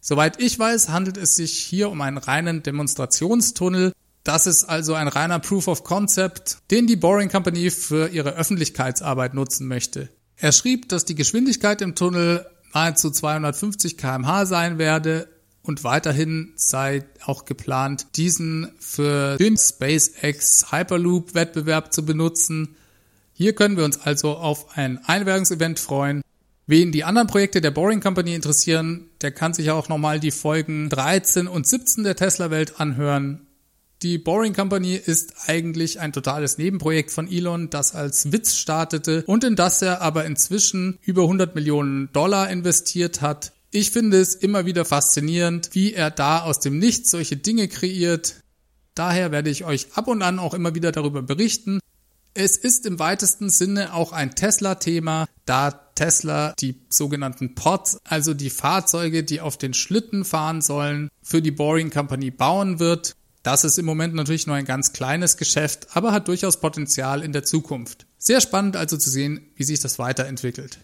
Soweit 0.00 0.40
ich 0.40 0.58
weiß, 0.58 0.90
handelt 0.90 1.16
es 1.16 1.36
sich 1.36 1.58
hier 1.58 1.90
um 1.90 2.00
einen 2.02 2.18
reinen 2.18 2.62
Demonstrationstunnel. 2.62 3.92
Das 4.22 4.46
ist 4.46 4.64
also 4.64 4.94
ein 4.94 5.08
reiner 5.08 5.38
Proof 5.38 5.68
of 5.68 5.84
Concept, 5.84 6.58
den 6.70 6.86
die 6.86 6.96
Boring 6.96 7.30
Company 7.30 7.70
für 7.70 8.08
ihre 8.08 8.34
Öffentlichkeitsarbeit 8.34 9.32
nutzen 9.32 9.66
möchte. 9.66 10.10
Er 10.36 10.52
schrieb, 10.52 10.88
dass 10.88 11.04
die 11.04 11.14
Geschwindigkeit 11.14 11.80
im 11.80 11.94
Tunnel 11.94 12.44
nahezu 12.74 13.10
250 13.10 13.96
kmh 13.96 14.46
sein 14.46 14.78
werde 14.78 15.28
und 15.62 15.84
weiterhin 15.84 16.52
sei 16.56 17.04
auch 17.24 17.46
geplant, 17.46 18.08
diesen 18.16 18.70
für 18.78 19.36
den 19.38 19.56
SpaceX 19.56 20.72
Hyperloop 20.72 21.34
Wettbewerb 21.34 21.92
zu 21.94 22.04
benutzen 22.04 22.76
hier 23.36 23.52
können 23.54 23.76
wir 23.76 23.84
uns 23.84 24.00
also 24.00 24.36
auf 24.36 24.78
ein 24.78 25.00
Einwerbungsevent 25.04 25.80
freuen. 25.80 26.22
Wen 26.66 26.92
die 26.92 27.02
anderen 27.02 27.26
Projekte 27.26 27.60
der 27.60 27.72
Boring 27.72 28.00
Company 28.00 28.32
interessieren, 28.32 29.10
der 29.22 29.32
kann 29.32 29.52
sich 29.52 29.72
auch 29.72 29.88
nochmal 29.88 30.20
die 30.20 30.30
Folgen 30.30 30.88
13 30.88 31.48
und 31.48 31.66
17 31.66 32.04
der 32.04 32.14
Tesla-Welt 32.14 32.80
anhören. 32.80 33.46
Die 34.04 34.18
Boring 34.18 34.52
Company 34.52 34.96
ist 34.96 35.32
eigentlich 35.46 35.98
ein 35.98 36.12
totales 36.12 36.58
Nebenprojekt 36.58 37.10
von 37.10 37.26
Elon, 37.26 37.70
das 37.70 37.94
als 37.94 38.32
Witz 38.32 38.54
startete 38.54 39.24
und 39.26 39.44
in 39.44 39.56
das 39.56 39.80
er 39.80 40.02
aber 40.02 40.26
inzwischen 40.26 40.98
über 41.00 41.22
100 41.22 41.54
Millionen 41.54 42.12
Dollar 42.12 42.50
investiert 42.50 43.22
hat. 43.22 43.54
Ich 43.70 43.92
finde 43.92 44.20
es 44.20 44.34
immer 44.34 44.66
wieder 44.66 44.84
faszinierend, 44.84 45.70
wie 45.72 45.94
er 45.94 46.10
da 46.10 46.42
aus 46.42 46.60
dem 46.60 46.78
Nichts 46.78 47.12
solche 47.12 47.38
Dinge 47.38 47.66
kreiert. 47.66 48.42
Daher 48.94 49.32
werde 49.32 49.48
ich 49.48 49.64
euch 49.64 49.94
ab 49.94 50.06
und 50.06 50.20
an 50.20 50.38
auch 50.38 50.52
immer 50.52 50.74
wieder 50.74 50.92
darüber 50.92 51.22
berichten. 51.22 51.80
Es 52.34 52.58
ist 52.58 52.84
im 52.84 52.98
weitesten 52.98 53.48
Sinne 53.48 53.94
auch 53.94 54.12
ein 54.12 54.34
Tesla-Thema, 54.34 55.28
da 55.46 55.70
Tesla 55.70 56.52
die 56.60 56.78
sogenannten 56.90 57.54
Pods, 57.54 57.96
also 58.04 58.34
die 58.34 58.50
Fahrzeuge, 58.50 59.24
die 59.24 59.40
auf 59.40 59.56
den 59.56 59.72
Schlitten 59.72 60.26
fahren 60.26 60.60
sollen, 60.60 61.08
für 61.22 61.40
die 61.40 61.52
Boring 61.52 61.88
Company 61.88 62.30
bauen 62.30 62.80
wird. 62.80 63.16
Das 63.44 63.62
ist 63.62 63.78
im 63.78 63.84
Moment 63.84 64.14
natürlich 64.14 64.46
nur 64.46 64.56
ein 64.56 64.64
ganz 64.64 64.94
kleines 64.94 65.36
Geschäft, 65.36 65.88
aber 65.92 66.12
hat 66.12 66.28
durchaus 66.28 66.60
Potenzial 66.60 67.22
in 67.22 67.32
der 67.32 67.44
Zukunft. 67.44 68.06
Sehr 68.16 68.40
spannend 68.40 68.74
also 68.74 68.96
zu 68.96 69.10
sehen, 69.10 69.52
wie 69.54 69.64
sich 69.64 69.80
das 69.80 69.98
weiterentwickelt. 69.98 70.78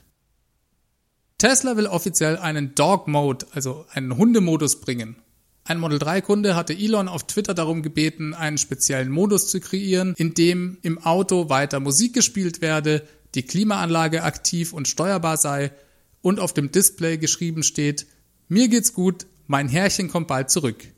Tesla 1.38 1.78
will 1.78 1.86
offiziell 1.86 2.36
einen 2.36 2.74
Dog 2.74 3.08
Mode, 3.08 3.46
also 3.52 3.86
einen 3.90 4.18
Hundemodus 4.18 4.82
bringen. 4.82 5.16
Ein 5.64 5.80
Model 5.80 5.98
3 5.98 6.20
Kunde 6.20 6.54
hatte 6.54 6.74
Elon 6.74 7.08
auf 7.08 7.26
Twitter 7.26 7.54
darum 7.54 7.82
gebeten, 7.82 8.34
einen 8.34 8.58
speziellen 8.58 9.10
Modus 9.10 9.48
zu 9.48 9.58
kreieren, 9.58 10.12
in 10.18 10.34
dem 10.34 10.76
im 10.82 10.98
Auto 10.98 11.48
weiter 11.48 11.80
Musik 11.80 12.12
gespielt 12.12 12.60
werde, 12.60 13.08
die 13.34 13.42
Klimaanlage 13.42 14.22
aktiv 14.22 14.74
und 14.74 14.86
steuerbar 14.86 15.38
sei 15.38 15.72
und 16.20 16.38
auf 16.38 16.52
dem 16.52 16.70
Display 16.70 17.16
geschrieben 17.16 17.62
steht, 17.62 18.06
mir 18.48 18.68
geht's 18.68 18.92
gut, 18.92 19.24
mein 19.46 19.68
Herrchen 19.68 20.08
kommt 20.08 20.28
bald 20.28 20.50
zurück. 20.50 20.88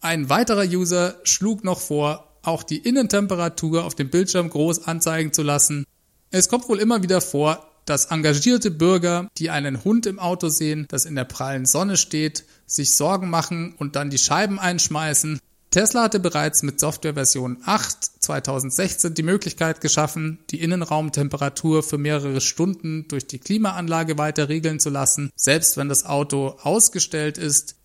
Ein 0.00 0.28
weiterer 0.28 0.64
User 0.64 1.16
schlug 1.24 1.64
noch 1.64 1.80
vor, 1.80 2.38
auch 2.42 2.62
die 2.62 2.78
Innentemperatur 2.78 3.84
auf 3.84 3.94
dem 3.94 4.10
Bildschirm 4.10 4.50
groß 4.50 4.86
anzeigen 4.86 5.32
zu 5.32 5.42
lassen. 5.42 5.84
Es 6.30 6.48
kommt 6.48 6.68
wohl 6.68 6.80
immer 6.80 7.02
wieder 7.02 7.20
vor, 7.20 7.66
dass 7.86 8.06
engagierte 8.06 8.70
Bürger, 8.70 9.28
die 9.38 9.50
einen 9.50 9.84
Hund 9.84 10.06
im 10.06 10.18
Auto 10.18 10.48
sehen, 10.48 10.86
das 10.88 11.04
in 11.06 11.14
der 11.14 11.24
prallen 11.24 11.66
Sonne 11.66 11.96
steht, 11.96 12.44
sich 12.66 12.96
Sorgen 12.96 13.30
machen 13.30 13.74
und 13.78 13.96
dann 13.96 14.10
die 14.10 14.18
Scheiben 14.18 14.58
einschmeißen. 14.58 15.38
Tesla 15.70 16.04
hatte 16.04 16.20
bereits 16.20 16.62
mit 16.62 16.80
Softwareversion 16.80 17.58
8 17.64 18.22
2016 18.22 19.14
die 19.14 19.22
Möglichkeit 19.22 19.80
geschaffen, 19.80 20.38
die 20.50 20.60
Innenraumtemperatur 20.60 21.82
für 21.82 21.98
mehrere 21.98 22.40
Stunden 22.40 23.06
durch 23.08 23.26
die 23.26 23.38
Klimaanlage 23.38 24.18
weiter 24.18 24.48
regeln 24.48 24.80
zu 24.80 24.90
lassen, 24.90 25.30
selbst 25.36 25.76
wenn 25.76 25.88
das 25.88 26.06
Auto 26.06 26.56
ausgestellt 26.62 27.38
ist. 27.38 27.76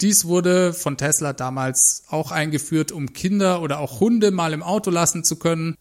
Dies 0.00 0.24
wurde 0.26 0.72
von 0.72 0.96
Tesla 0.96 1.32
damals 1.32 2.04
auch 2.08 2.30
eingeführt, 2.30 2.92
um 2.92 3.12
Kinder 3.12 3.62
oder 3.62 3.80
auch 3.80 4.00
Hunde 4.00 4.30
mal 4.30 4.52
im 4.52 4.62
Auto 4.62 4.90
lassen 4.90 5.24
zu 5.24 5.36
können. 5.36 5.76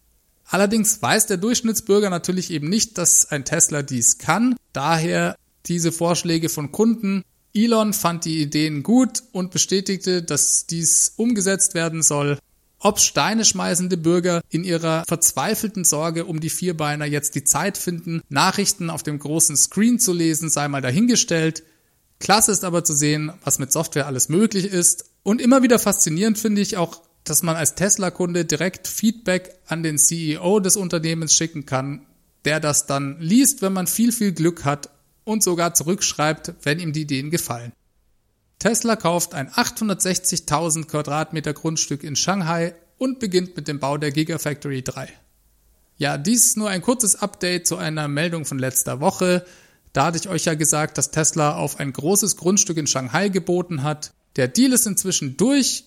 Allerdings 0.46 1.02
weiß 1.02 1.28
der 1.28 1.38
Durchschnittsbürger 1.38 2.10
natürlich 2.10 2.52
eben 2.52 2.70
nicht, 2.70 2.98
dass 2.98 3.30
ein 3.30 3.46
Tesla 3.46 3.84
dies 3.84 4.18
kann. 4.18 4.56
Daher 4.74 5.36
diese 5.66 5.92
Vorschläge 5.92 6.50
von 6.50 6.72
Kunden. 6.72 7.24
Elon 7.54 7.94
fand 7.94 8.26
die 8.26 8.42
Ideen 8.42 8.84
gut 8.84 9.24
und 9.32 9.52
bestätigte, 9.52 10.24
dass 10.24 10.66
dies 10.66 11.14
umgesetzt 11.18 11.74
werden 11.74 12.02
soll. 12.02 12.40
Ob 12.80 13.00
Steine 13.00 13.44
schmeißende 13.44 13.98
Bürger 13.98 14.42
in 14.50 14.64
ihrer 14.64 15.04
verzweifelten 15.08 15.84
Sorge 15.84 16.26
um 16.26 16.40
die 16.40 16.52
Vierbeiner 16.52 17.06
jetzt 17.06 17.36
die 17.36 17.44
Zeit 17.44 17.78
finden, 17.78 18.22
Nachrichten 18.30 18.90
auf 18.90 19.02
dem 19.02 19.18
großen 19.18 19.58
Screen 19.58 20.00
zu 20.00 20.14
lesen, 20.14 20.50
sei 20.50 20.68
mal 20.68 20.82
dahingestellt. 20.82 21.64
Klasse 22.20 22.52
ist 22.52 22.64
aber 22.64 22.84
zu 22.84 22.94
sehen, 22.94 23.32
was 23.44 23.60
mit 23.60 23.72
Software 23.72 24.08
alles 24.08 24.30
möglich 24.30 24.66
ist. 24.66 25.12
Und 25.24 25.42
immer 25.42 25.62
wieder 25.62 25.78
faszinierend 25.78 26.38
finde 26.40 26.62
ich 26.62 26.78
auch 26.78 27.02
dass 27.30 27.44
man 27.44 27.56
als 27.56 27.76
Tesla-Kunde 27.76 28.46
direkt 28.46 28.88
Feedback 28.88 29.56
an 29.68 29.84
den 29.84 29.98
CEO 29.98 30.60
des 30.60 30.78
Unternehmens 30.78 31.34
schicken 31.34 31.66
kann, 31.66 32.06
der 32.46 32.60
das 32.60 32.86
dann 32.86 33.20
liest, 33.20 33.62
wenn 33.62 33.74
man 33.74 33.88
viel, 33.88 34.12
viel 34.12 34.32
Glück 34.32 34.66
hat 34.66 34.90
und 35.24 35.44
sogar 35.44 35.74
zurückschreibt, 35.74 36.54
wenn 36.64 36.80
ihm 36.80 36.94
die 36.94 37.02
Ideen 37.02 37.30
gefallen. 37.30 37.74
Tesla 38.60 38.96
kauft 38.96 39.34
ein 39.34 39.50
860.000 39.50 40.86
Quadratmeter 40.86 41.54
Grundstück 41.54 42.04
in 42.04 42.16
Shanghai 42.16 42.74
und 42.98 43.20
beginnt 43.20 43.56
mit 43.56 43.68
dem 43.68 43.80
Bau 43.80 43.98
der 43.98 44.12
Gigafactory 44.12 44.82
3. 44.82 45.10
Ja, 45.98 46.18
dies 46.18 46.56
nur 46.56 46.70
ein 46.70 46.82
kurzes 46.82 47.18
Update 47.18 47.68
zu 47.68 47.78
einer 47.78 48.08
Meldung 48.08 48.46
von 48.46 48.58
letzter 48.58 49.00
Woche. 49.00 49.46
Da 49.98 50.06
hatte 50.06 50.20
ich 50.20 50.30
euch 50.30 50.46
ja 50.46 50.54
gesagt, 50.54 51.00
dass 51.00 51.10
Tesla 51.10 51.56
auf 51.56 51.80
ein 51.80 51.92
großes 51.92 52.38
Grundstück 52.38 52.78
in 52.78 52.86
Shanghai 52.86 53.30
geboten 53.30 53.82
hat. 53.82 54.12
Der 54.36 54.48
Deal 54.48 54.72
ist 54.72 54.86
inzwischen 54.86 55.38
durch 55.38 55.86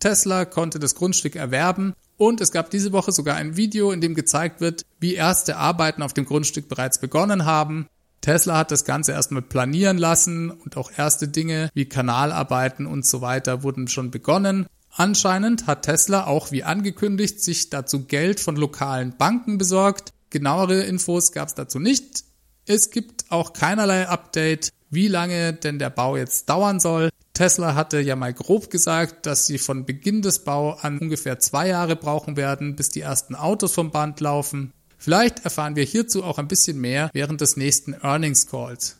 Tesla 0.00 0.46
konnte 0.46 0.80
das 0.80 0.96
Grundstück 0.96 1.36
erwerben 1.36 1.94
und 2.16 2.40
es 2.40 2.50
gab 2.50 2.70
diese 2.70 2.90
Woche 2.90 3.12
sogar 3.12 3.36
ein 3.36 3.56
Video, 3.56 3.92
in 3.92 4.00
dem 4.00 4.16
gezeigt 4.16 4.60
wird, 4.60 4.82
wie 4.98 5.14
erste 5.14 5.58
Arbeiten 5.58 6.02
auf 6.02 6.12
dem 6.12 6.24
Grundstück 6.24 6.68
bereits 6.68 6.98
begonnen 6.98 7.44
haben. 7.44 7.86
Tesla 8.20 8.58
hat 8.58 8.72
das 8.72 8.84
Ganze 8.84 9.12
erstmal 9.12 9.42
planieren 9.42 9.96
lassen 9.96 10.50
und 10.50 10.76
auch 10.76 10.90
erste 10.96 11.28
Dinge 11.28 11.70
wie 11.72 11.84
Kanalarbeiten 11.84 12.84
und 12.86 13.06
so 13.06 13.20
weiter 13.20 13.62
wurden 13.62 13.86
schon 13.86 14.10
begonnen. 14.10 14.66
Anscheinend 14.90 15.68
hat 15.68 15.82
Tesla 15.82 16.26
auch 16.26 16.50
wie 16.50 16.64
angekündigt 16.64 17.40
sich 17.40 17.70
dazu 17.70 18.06
Geld 18.06 18.40
von 18.40 18.56
lokalen 18.56 19.16
Banken 19.16 19.56
besorgt. 19.56 20.10
Genauere 20.30 20.82
Infos 20.82 21.30
gab 21.30 21.46
es 21.46 21.54
dazu 21.54 21.78
nicht. 21.78 22.24
Es 22.66 22.90
gibt 22.90 23.30
auch 23.30 23.52
keinerlei 23.52 24.08
Update, 24.08 24.70
wie 24.90 25.08
lange 25.08 25.52
denn 25.52 25.78
der 25.78 25.90
Bau 25.90 26.16
jetzt 26.16 26.48
dauern 26.48 26.78
soll. 26.78 27.10
Tesla 27.34 27.74
hatte 27.74 28.00
ja 28.00 28.14
mal 28.14 28.32
grob 28.32 28.70
gesagt, 28.70 29.26
dass 29.26 29.46
sie 29.46 29.58
von 29.58 29.86
Beginn 29.86 30.22
des 30.22 30.44
Bau 30.44 30.74
an 30.74 30.98
ungefähr 30.98 31.38
zwei 31.40 31.68
Jahre 31.68 31.96
brauchen 31.96 32.36
werden, 32.36 32.76
bis 32.76 32.90
die 32.90 33.00
ersten 33.00 33.34
Autos 33.34 33.72
vom 33.72 33.90
Band 33.90 34.20
laufen. 34.20 34.72
Vielleicht 34.98 35.44
erfahren 35.44 35.74
wir 35.74 35.84
hierzu 35.84 36.22
auch 36.22 36.38
ein 36.38 36.46
bisschen 36.46 36.80
mehr 36.80 37.10
während 37.12 37.40
des 37.40 37.56
nächsten 37.56 37.94
Earnings 37.94 38.46
Calls. 38.46 38.96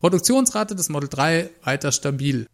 Produktionsrate 0.00 0.76
des 0.76 0.88
Model 0.88 1.08
3 1.08 1.50
weiter 1.64 1.92
stabil. 1.92 2.46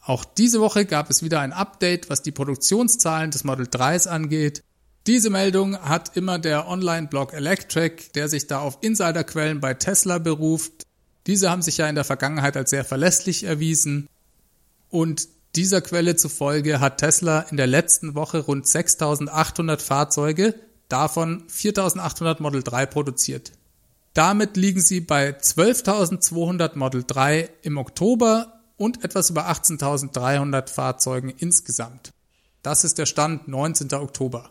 Auch 0.00 0.24
diese 0.24 0.60
Woche 0.60 0.86
gab 0.86 1.10
es 1.10 1.22
wieder 1.22 1.40
ein 1.40 1.52
Update, 1.52 2.08
was 2.08 2.22
die 2.22 2.32
Produktionszahlen 2.32 3.30
des 3.30 3.42
Model 3.42 3.66
3s 3.66 4.06
angeht. 4.06 4.62
Diese 5.06 5.28
Meldung 5.28 5.78
hat 5.78 6.16
immer 6.16 6.38
der 6.38 6.66
Online-Blog 6.66 7.34
Electric, 7.34 8.12
der 8.14 8.28
sich 8.28 8.46
da 8.46 8.60
auf 8.60 8.78
Insiderquellen 8.80 9.60
bei 9.60 9.74
Tesla 9.74 10.18
beruft, 10.18 10.84
diese 11.26 11.50
haben 11.50 11.62
sich 11.62 11.78
ja 11.78 11.88
in 11.88 11.94
der 11.94 12.04
Vergangenheit 12.04 12.56
als 12.56 12.70
sehr 12.70 12.84
verlässlich 12.84 13.44
erwiesen 13.44 14.08
und 14.90 15.28
dieser 15.56 15.80
Quelle 15.80 16.16
zufolge 16.16 16.80
hat 16.80 16.98
Tesla 16.98 17.40
in 17.50 17.56
der 17.56 17.66
letzten 17.66 18.14
Woche 18.14 18.40
rund 18.40 18.66
6800 18.66 19.80
Fahrzeuge, 19.80 20.54
davon 20.88 21.44
4800 21.48 22.40
Model 22.40 22.62
3 22.62 22.86
produziert. 22.86 23.52
Damit 24.14 24.56
liegen 24.56 24.80
sie 24.80 25.00
bei 25.00 25.30
12.200 25.30 26.76
Model 26.76 27.04
3 27.06 27.50
im 27.62 27.78
Oktober 27.78 28.60
und 28.76 29.04
etwas 29.04 29.30
über 29.30 29.48
18.300 29.48 30.68
Fahrzeugen 30.68 31.30
insgesamt. 31.30 32.12
Das 32.62 32.84
ist 32.84 32.98
der 32.98 33.06
Stand 33.06 33.48
19. 33.48 33.92
Oktober. 33.94 34.50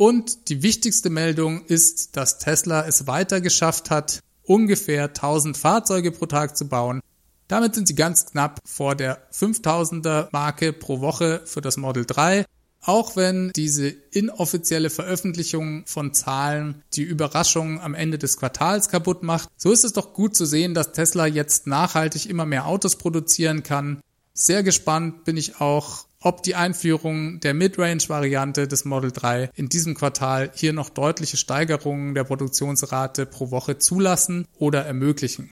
Und 0.00 0.48
die 0.48 0.62
wichtigste 0.62 1.10
Meldung 1.10 1.62
ist, 1.66 2.16
dass 2.16 2.38
Tesla 2.38 2.86
es 2.86 3.06
weiter 3.06 3.42
geschafft 3.42 3.90
hat, 3.90 4.20
ungefähr 4.44 5.08
1000 5.08 5.58
Fahrzeuge 5.58 6.10
pro 6.10 6.24
Tag 6.24 6.56
zu 6.56 6.68
bauen. 6.68 7.02
Damit 7.48 7.74
sind 7.74 7.86
sie 7.86 7.96
ganz 7.96 8.24
knapp 8.24 8.60
vor 8.64 8.94
der 8.94 9.30
5000er 9.30 10.28
Marke 10.32 10.72
pro 10.72 11.02
Woche 11.02 11.42
für 11.44 11.60
das 11.60 11.76
Model 11.76 12.06
3. 12.06 12.46
Auch 12.80 13.14
wenn 13.14 13.52
diese 13.54 13.88
inoffizielle 13.88 14.88
Veröffentlichung 14.88 15.84
von 15.84 16.14
Zahlen 16.14 16.82
die 16.94 17.02
Überraschung 17.02 17.78
am 17.82 17.92
Ende 17.92 18.16
des 18.16 18.38
Quartals 18.38 18.88
kaputt 18.88 19.22
macht, 19.22 19.50
so 19.58 19.70
ist 19.70 19.84
es 19.84 19.92
doch 19.92 20.14
gut 20.14 20.34
zu 20.34 20.46
sehen, 20.46 20.72
dass 20.72 20.92
Tesla 20.92 21.26
jetzt 21.26 21.66
nachhaltig 21.66 22.24
immer 22.24 22.46
mehr 22.46 22.64
Autos 22.64 22.96
produzieren 22.96 23.62
kann. 23.62 24.00
Sehr 24.32 24.62
gespannt 24.62 25.24
bin 25.24 25.36
ich 25.36 25.60
auch, 25.60 26.06
ob 26.20 26.42
die 26.42 26.54
Einführung 26.54 27.40
der 27.40 27.54
Midrange-Variante 27.54 28.68
des 28.68 28.84
Model 28.84 29.10
3 29.10 29.50
in 29.54 29.68
diesem 29.68 29.94
Quartal 29.94 30.50
hier 30.54 30.72
noch 30.72 30.90
deutliche 30.90 31.36
Steigerungen 31.36 32.14
der 32.14 32.24
Produktionsrate 32.24 33.26
pro 33.26 33.50
Woche 33.50 33.78
zulassen 33.78 34.46
oder 34.58 34.84
ermöglichen. 34.84 35.50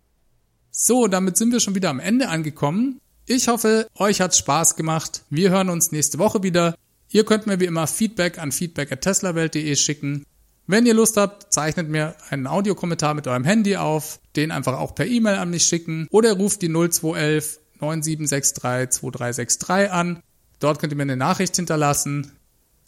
So, 0.70 1.08
damit 1.08 1.36
sind 1.36 1.52
wir 1.52 1.60
schon 1.60 1.74
wieder 1.74 1.90
am 1.90 2.00
Ende 2.00 2.28
angekommen. 2.28 3.00
Ich 3.26 3.48
hoffe, 3.48 3.88
euch 3.96 4.20
hat's 4.20 4.38
Spaß 4.38 4.76
gemacht. 4.76 5.24
Wir 5.30 5.50
hören 5.50 5.70
uns 5.70 5.90
nächste 5.90 6.18
Woche 6.18 6.42
wieder. 6.42 6.76
Ihr 7.10 7.24
könnt 7.24 7.46
mir 7.46 7.58
wie 7.60 7.64
immer 7.64 7.86
Feedback 7.86 8.38
an 8.38 8.52
feedback@teslawelt.de 8.52 9.74
schicken. 9.76 10.24
Wenn 10.66 10.84
ihr 10.84 10.92
Lust 10.92 11.16
habt, 11.16 11.50
zeichnet 11.50 11.88
mir 11.88 12.14
einen 12.28 12.46
Audiokommentar 12.46 13.14
mit 13.14 13.26
eurem 13.26 13.44
Handy 13.44 13.76
auf, 13.76 14.20
den 14.36 14.50
einfach 14.50 14.78
auch 14.78 14.94
per 14.94 15.06
E-Mail 15.06 15.36
an 15.36 15.48
mich 15.48 15.62
schicken 15.62 16.06
oder 16.10 16.34
ruft 16.34 16.60
die 16.60 16.68
0211 16.68 17.58
9763 17.80 19.00
2363 19.00 19.90
an. 19.90 20.22
Dort 20.60 20.78
könnt 20.78 20.92
ihr 20.92 20.96
mir 20.96 21.02
eine 21.02 21.16
Nachricht 21.16 21.56
hinterlassen. 21.56 22.32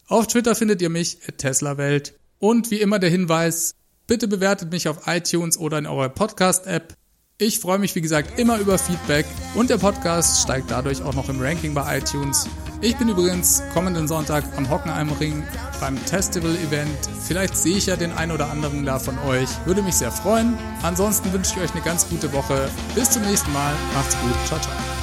Auf 0.07 0.27
Twitter 0.27 0.55
findet 0.55 0.83
ihr 0.83 0.91
mich, 0.91 1.19
TeslaWelt. 1.37 2.15
Und 2.39 2.71
wie 2.71 2.81
immer 2.81 2.99
der 2.99 3.11
Hinweis, 3.11 3.75
Bitte 4.11 4.27
bewertet 4.27 4.73
mich 4.73 4.89
auf 4.89 5.07
iTunes 5.07 5.57
oder 5.57 5.79
in 5.79 5.87
eurer 5.87 6.09
Podcast-App. 6.09 6.95
Ich 7.39 7.61
freue 7.61 7.79
mich, 7.79 7.95
wie 7.95 8.01
gesagt, 8.01 8.41
immer 8.41 8.59
über 8.59 8.77
Feedback 8.77 9.25
und 9.55 9.71
der 9.71 9.79
Podcast 9.79 10.43
steigt 10.43 10.73
dadurch 10.73 11.01
auch 11.03 11.15
noch 11.15 11.29
im 11.29 11.41
Ranking 11.41 11.75
bei 11.75 11.99
iTunes. 11.99 12.49
Ich 12.81 12.97
bin 12.97 13.09
übrigens 13.09 13.63
kommenden 13.73 14.09
Sonntag 14.09 14.43
am 14.57 14.69
Hockenheimring 14.69 15.45
beim 15.81 15.97
Festival-Event. 15.97 17.09
Vielleicht 17.25 17.57
sehe 17.57 17.77
ich 17.77 17.87
ja 17.87 17.95
den 17.95 18.11
einen 18.11 18.33
oder 18.33 18.51
anderen 18.51 18.85
da 18.85 18.99
von 18.99 19.17
euch. 19.21 19.49
Würde 19.65 19.83
mich 19.83 19.95
sehr 19.95 20.11
freuen. 20.11 20.59
Ansonsten 20.83 21.33
wünsche 21.33 21.53
ich 21.55 21.63
euch 21.63 21.71
eine 21.71 21.83
ganz 21.83 22.09
gute 22.09 22.33
Woche. 22.33 22.69
Bis 22.97 23.13
zum 23.13 23.23
nächsten 23.23 23.53
Mal. 23.53 23.73
Macht's 23.95 24.17
gut. 24.21 24.35
Ciao, 24.49 24.61
ciao. 24.61 25.00